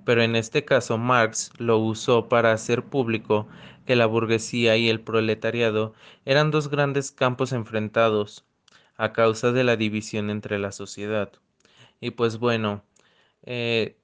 pero 0.06 0.24
en 0.24 0.36
este 0.36 0.66
caso 0.66 0.98
Marx 0.98 1.52
lo 1.58 1.78
usó 1.80 2.30
para 2.30 2.54
hacer 2.54 2.84
público 2.86 3.48
que 3.86 3.96
la 3.96 4.06
burguesía 4.06 4.78
y 4.78 4.90
el 4.90 5.02
proletariado 5.02 5.94
eran 6.26 6.52
dos 6.52 6.70
grandes 6.70 7.12
campos 7.12 7.52
enfrentados 7.52 8.46
a 8.98 9.14
causa 9.14 9.52
de 9.52 9.64
la 9.64 9.76
división 9.78 10.30
entre 10.30 10.60
la 10.60 10.72
sociedad. 10.72 11.32
Y 12.00 12.12
pues 12.12 12.40
bueno, 12.40 12.84
eh, 13.44 13.98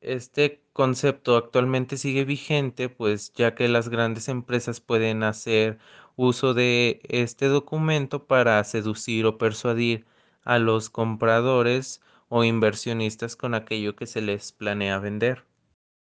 este 0.00 0.62
concepto 0.72 1.36
actualmente 1.36 1.96
sigue 1.96 2.24
vigente, 2.24 2.88
pues 2.88 3.32
ya 3.34 3.54
que 3.54 3.68
las 3.68 3.88
grandes 3.88 4.28
empresas 4.28 4.80
pueden 4.80 5.22
hacer 5.22 5.78
uso 6.16 6.54
de 6.54 7.00
este 7.08 7.46
documento 7.46 8.26
para 8.26 8.62
seducir 8.64 9.26
o 9.26 9.38
persuadir 9.38 10.06
a 10.44 10.58
los 10.58 10.90
compradores 10.90 12.00
o 12.28 12.44
inversionistas 12.44 13.36
con 13.36 13.54
aquello 13.54 13.96
que 13.96 14.06
se 14.06 14.20
les 14.20 14.52
planea 14.52 14.98
vender. 14.98 15.44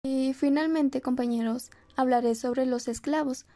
Y 0.05 0.33
finalmente, 0.35 1.01
compañeros, 1.01 1.71
hablaré 1.97 2.35
sobre 2.35 2.67
los 2.67 2.89
esclavos. 2.89 3.47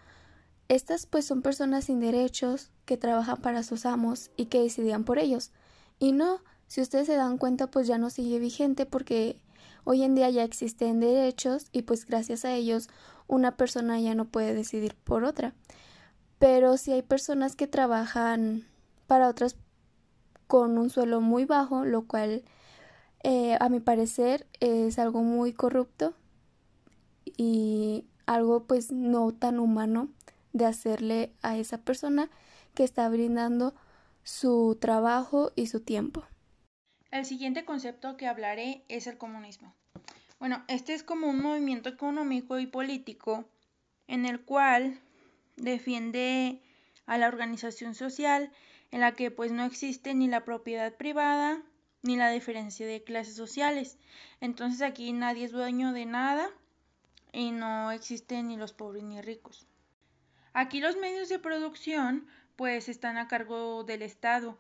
Estas 0.68 1.06
pues 1.06 1.26
son 1.26 1.42
personas 1.42 1.84
sin 1.84 2.00
derechos 2.00 2.70
que 2.84 2.96
trabajan 2.96 3.38
para 3.38 3.62
sus 3.62 3.86
amos 3.86 4.30
y 4.36 4.46
que 4.46 4.60
decidían 4.60 5.04
por 5.04 5.18
ellos. 5.18 5.52
Y 5.98 6.12
no, 6.12 6.40
si 6.66 6.80
ustedes 6.80 7.06
se 7.06 7.16
dan 7.16 7.38
cuenta, 7.38 7.70
pues 7.70 7.86
ya 7.86 7.98
no 7.98 8.10
sigue 8.10 8.38
vigente 8.38 8.86
porque 8.86 9.38
Hoy 9.84 10.02
en 10.02 10.14
día 10.14 10.30
ya 10.30 10.44
existen 10.44 10.98
derechos 10.98 11.66
y 11.70 11.82
pues 11.82 12.06
gracias 12.06 12.46
a 12.46 12.54
ellos 12.54 12.88
una 13.26 13.56
persona 13.56 14.00
ya 14.00 14.14
no 14.14 14.24
puede 14.24 14.54
decidir 14.54 14.94
por 14.94 15.24
otra. 15.24 15.52
Pero 16.38 16.78
si 16.78 16.92
hay 16.92 17.02
personas 17.02 17.54
que 17.54 17.66
trabajan 17.66 18.64
para 19.06 19.28
otras 19.28 19.56
con 20.46 20.78
un 20.78 20.90
suelo 20.90 21.20
muy 21.20 21.44
bajo, 21.44 21.85
lo 21.85 22.07
cual 22.07 22.44
eh, 23.22 23.57
a 23.61 23.68
mi 23.68 23.80
parecer 23.80 24.46
es 24.61 24.98
algo 24.98 25.22
muy 25.22 25.52
corrupto 25.52 26.14
y 27.37 28.07
algo 28.26 28.66
pues 28.66 28.92
no 28.92 29.33
tan 29.33 29.59
humano 29.59 30.09
de 30.52 30.66
hacerle 30.66 31.33
a 31.42 31.57
esa 31.57 31.78
persona 31.78 32.30
que 32.74 32.85
está 32.85 33.09
brindando 33.09 33.74
su 34.22 34.76
trabajo 34.80 35.52
y 35.57 35.66
su 35.66 35.80
tiempo. 35.80 36.24
El 37.11 37.24
siguiente 37.24 37.64
concepto 37.64 38.16
que 38.16 38.26
hablaré 38.26 38.85
es 38.88 39.07
el 39.07 39.18
comunismo. 39.18 39.74
Bueno, 40.38 40.64
este 40.68 40.94
es 40.94 41.02
como 41.02 41.28
un 41.28 41.40
movimiento 41.40 41.88
económico 41.88 42.59
y 42.59 42.66
político 42.66 43.44
en 44.09 44.26
el 44.26 44.40
cual 44.40 45.00
defiende 45.57 46.61
a 47.07 47.18
la 47.18 47.28
organización 47.28 47.94
social 47.94 48.50
en 48.94 49.00
la 49.00 49.16
que 49.16 49.33
pues 49.33 49.50
no 49.50 49.64
existe 49.64 50.14
ni 50.14 50.28
la 50.28 50.44
propiedad 50.44 50.94
privada 50.94 51.61
ni 52.02 52.14
la 52.14 52.30
diferencia 52.30 52.87
de 52.87 53.02
clases 53.02 53.35
sociales. 53.35 53.98
Entonces 54.40 54.83
aquí 54.83 55.12
nadie 55.12 55.46
es 55.46 55.50
dueño 55.50 55.92
de 55.92 56.07
nada 56.07 56.48
y 57.33 57.50
no 57.50 57.90
existen 57.90 58.46
ni 58.46 58.57
los 58.57 58.72
pobres 58.72 59.02
ni 59.02 59.20
ricos. 59.20 59.66
Aquí 60.52 60.78
los 60.78 60.96
medios 60.96 61.28
de 61.28 61.40
producción 61.40 62.28
pues 62.54 62.88
están 62.88 63.16
a 63.16 63.26
cargo 63.26 63.83
del 63.83 64.00
Estado 64.02 64.57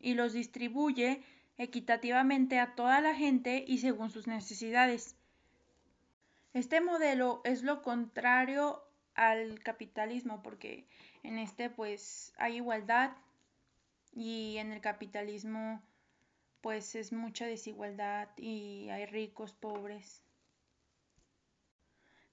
y 0.00 0.14
los 0.14 0.32
distribuye 0.32 1.22
equitativamente 1.58 2.60
a 2.60 2.74
toda 2.74 3.02
la 3.02 3.14
gente 3.14 3.66
y 3.68 3.80
según 3.80 4.08
sus 4.08 4.26
necesidades. 4.26 5.14
Este 6.54 6.80
modelo 6.80 7.42
es 7.44 7.62
lo 7.62 7.82
contrario 7.82 8.82
al 9.14 9.60
capitalismo 9.60 10.42
porque 10.42 10.86
en 11.22 11.36
este 11.36 11.68
pues 11.68 12.32
hay 12.38 12.56
igualdad 12.56 13.10
y 14.14 14.56
en 14.58 14.72
el 14.72 14.80
capitalismo 14.80 15.82
pues 16.60 16.94
es 16.94 17.12
mucha 17.12 17.46
desigualdad 17.46 18.28
y 18.38 18.88
hay 18.88 19.04
ricos, 19.06 19.52
pobres. 19.52 20.22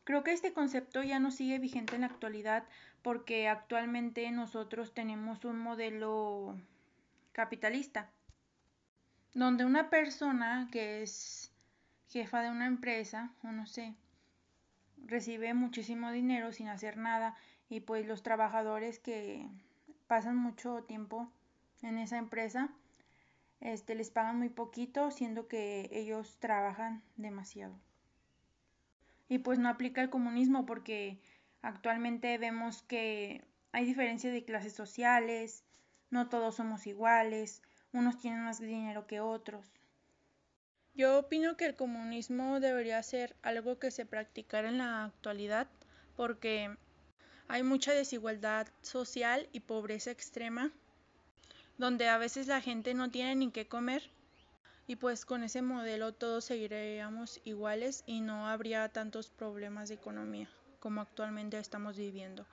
Creo 0.03 0.23
que 0.23 0.31
este 0.31 0.53
concepto 0.53 1.03
ya 1.03 1.19
no 1.19 1.31
sigue 1.31 1.59
vigente 1.59 1.95
en 1.95 2.01
la 2.01 2.07
actualidad 2.07 2.63
porque 3.01 3.47
actualmente 3.47 4.29
nosotros 4.31 4.93
tenemos 4.93 5.43
un 5.43 5.59
modelo 5.59 6.57
capitalista 7.33 8.09
donde 9.33 9.65
una 9.65 9.89
persona 9.89 10.67
que 10.71 11.01
es 11.01 11.51
jefa 12.09 12.41
de 12.41 12.49
una 12.49 12.67
empresa, 12.67 13.33
o 13.43 13.51
no 13.51 13.65
sé, 13.65 13.95
recibe 15.05 15.53
muchísimo 15.53 16.11
dinero 16.11 16.51
sin 16.51 16.67
hacer 16.67 16.97
nada 16.97 17.35
y 17.69 17.79
pues 17.81 18.05
los 18.05 18.23
trabajadores 18.23 18.99
que 18.99 19.47
pasan 20.07 20.35
mucho 20.35 20.83
tiempo 20.83 21.31
en 21.81 21.97
esa 21.97 22.17
empresa 22.17 22.69
este, 23.61 23.95
les 23.95 24.09
pagan 24.09 24.39
muy 24.39 24.49
poquito, 24.49 25.11
siendo 25.11 25.47
que 25.47 25.89
ellos 25.91 26.37
trabajan 26.39 27.03
demasiado. 27.15 27.79
Y 29.29 29.39
pues 29.39 29.59
no 29.59 29.69
aplica 29.69 30.01
el 30.01 30.09
comunismo 30.09 30.65
porque 30.65 31.21
actualmente 31.61 32.37
vemos 32.37 32.81
que 32.81 33.45
hay 33.71 33.85
diferencia 33.85 34.31
de 34.31 34.43
clases 34.43 34.73
sociales, 34.73 35.63
no 36.09 36.27
todos 36.27 36.55
somos 36.55 36.87
iguales, 36.87 37.61
unos 37.93 38.17
tienen 38.19 38.43
más 38.43 38.59
dinero 38.59 39.07
que 39.07 39.21
otros. 39.21 39.71
Yo 40.93 41.19
opino 41.19 41.55
que 41.55 41.65
el 41.65 41.75
comunismo 41.75 42.59
debería 42.59 43.01
ser 43.03 43.37
algo 43.43 43.79
que 43.79 43.91
se 43.91 44.05
practicara 44.05 44.67
en 44.67 44.79
la 44.79 45.05
actualidad 45.05 45.67
porque 46.17 46.75
hay 47.47 47.63
mucha 47.63 47.93
desigualdad 47.93 48.67
social 48.81 49.47
y 49.53 49.61
pobreza 49.61 50.11
extrema 50.11 50.73
donde 51.81 52.07
a 52.07 52.19
veces 52.19 52.45
la 52.45 52.61
gente 52.61 52.93
no 52.93 53.09
tiene 53.09 53.35
ni 53.35 53.49
qué 53.49 53.67
comer 53.67 54.03
y 54.85 54.97
pues 54.97 55.25
con 55.25 55.43
ese 55.43 55.63
modelo 55.63 56.13
todos 56.13 56.45
seguiríamos 56.45 57.41
iguales 57.43 58.03
y 58.05 58.21
no 58.21 58.47
habría 58.47 58.87
tantos 58.89 59.31
problemas 59.31 59.89
de 59.89 59.95
economía 59.95 60.47
como 60.79 61.01
actualmente 61.01 61.57
estamos 61.57 61.97
viviendo. 61.97 62.45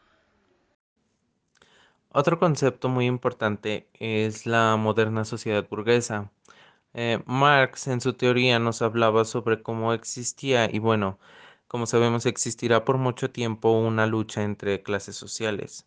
Otro 2.11 2.39
concepto 2.39 2.89
muy 2.89 3.05
importante 3.05 3.87
es 3.93 4.47
la 4.47 4.77
moderna 4.77 5.27
sociedad 5.27 5.69
burguesa. 5.69 6.31
Eh, 6.95 7.23
Marx 7.27 7.87
en 7.87 8.01
su 8.01 8.15
teoría 8.15 8.59
nos 8.59 8.81
hablaba 8.81 9.27
sobre 9.27 9.63
cómo 9.63 9.93
existía 9.93 10.75
y 10.75 10.79
bueno, 10.79 11.19
como 11.67 11.85
sabemos 11.85 12.25
existirá 12.25 12.87
por 12.87 12.97
mucho 12.97 13.31
tiempo 13.31 13.73
una 13.73 14.07
lucha 14.07 14.43
entre 14.43 14.83
clases 14.83 15.17
sociales 15.17 15.87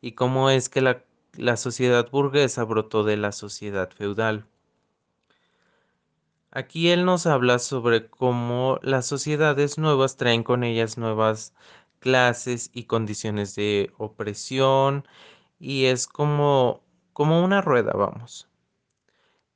y 0.00 0.12
cómo 0.12 0.48
es 0.48 0.70
que 0.70 0.80
la 0.80 1.04
la 1.36 1.56
sociedad 1.56 2.10
burguesa 2.10 2.64
brotó 2.64 3.04
de 3.04 3.16
la 3.16 3.32
sociedad 3.32 3.90
feudal. 3.90 4.46
Aquí 6.50 6.88
él 6.90 7.04
nos 7.04 7.26
habla 7.26 7.58
sobre 7.58 8.08
cómo 8.08 8.78
las 8.82 9.06
sociedades 9.06 9.78
nuevas 9.78 10.16
traen 10.16 10.42
con 10.42 10.64
ellas 10.64 10.98
nuevas 10.98 11.54
clases 12.00 12.70
y 12.72 12.84
condiciones 12.84 13.54
de 13.54 13.92
opresión 13.98 15.06
y 15.60 15.86
es 15.86 16.06
como, 16.06 16.82
como 17.12 17.44
una 17.44 17.60
rueda, 17.60 17.92
vamos. 17.92 18.48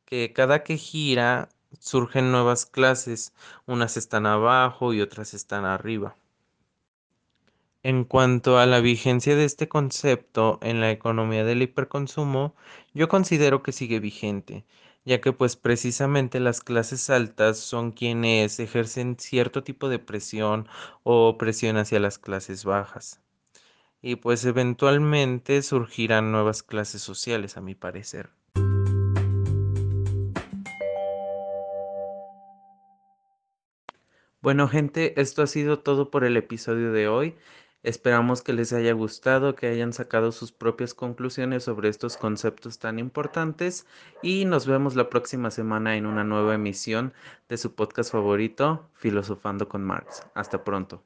Que 0.04 0.32
cada 0.32 0.62
que 0.62 0.76
gira 0.76 1.48
surgen 1.78 2.32
nuevas 2.32 2.66
clases, 2.66 3.32
unas 3.66 3.96
están 3.96 4.26
abajo 4.26 4.92
y 4.92 5.00
otras 5.00 5.34
están 5.34 5.64
arriba. 5.64 6.16
En 7.84 8.04
cuanto 8.04 8.58
a 8.58 8.66
la 8.66 8.78
vigencia 8.78 9.34
de 9.34 9.44
este 9.44 9.68
concepto 9.68 10.60
en 10.62 10.80
la 10.80 10.92
economía 10.92 11.42
del 11.44 11.62
hiperconsumo, 11.62 12.54
yo 12.94 13.08
considero 13.08 13.64
que 13.64 13.72
sigue 13.72 13.98
vigente, 13.98 14.64
ya 15.04 15.20
que 15.20 15.32
pues 15.32 15.56
precisamente 15.56 16.38
las 16.38 16.60
clases 16.60 17.10
altas 17.10 17.58
son 17.58 17.90
quienes 17.90 18.60
ejercen 18.60 19.16
cierto 19.18 19.64
tipo 19.64 19.88
de 19.88 19.98
presión 19.98 20.68
o 21.02 21.36
presión 21.38 21.76
hacia 21.76 21.98
las 21.98 22.20
clases 22.20 22.64
bajas. 22.64 23.20
Y 24.00 24.14
pues 24.14 24.44
eventualmente 24.44 25.60
surgirán 25.62 26.30
nuevas 26.30 26.62
clases 26.62 27.02
sociales, 27.02 27.56
a 27.56 27.62
mi 27.62 27.74
parecer. 27.74 28.30
Bueno 34.40 34.66
gente, 34.66 35.20
esto 35.20 35.42
ha 35.42 35.46
sido 35.46 35.78
todo 35.78 36.10
por 36.10 36.24
el 36.24 36.36
episodio 36.36 36.92
de 36.92 37.06
hoy. 37.06 37.36
Esperamos 37.82 38.42
que 38.42 38.52
les 38.52 38.72
haya 38.72 38.92
gustado, 38.92 39.56
que 39.56 39.66
hayan 39.66 39.92
sacado 39.92 40.30
sus 40.30 40.52
propias 40.52 40.94
conclusiones 40.94 41.64
sobre 41.64 41.88
estos 41.88 42.16
conceptos 42.16 42.78
tan 42.78 43.00
importantes 43.00 43.86
y 44.22 44.44
nos 44.44 44.66
vemos 44.66 44.94
la 44.94 45.10
próxima 45.10 45.50
semana 45.50 45.96
en 45.96 46.06
una 46.06 46.22
nueva 46.22 46.54
emisión 46.54 47.12
de 47.48 47.56
su 47.56 47.74
podcast 47.74 48.12
favorito, 48.12 48.88
Filosofando 48.94 49.68
con 49.68 49.82
Marx. 49.82 50.22
Hasta 50.34 50.62
pronto. 50.62 51.02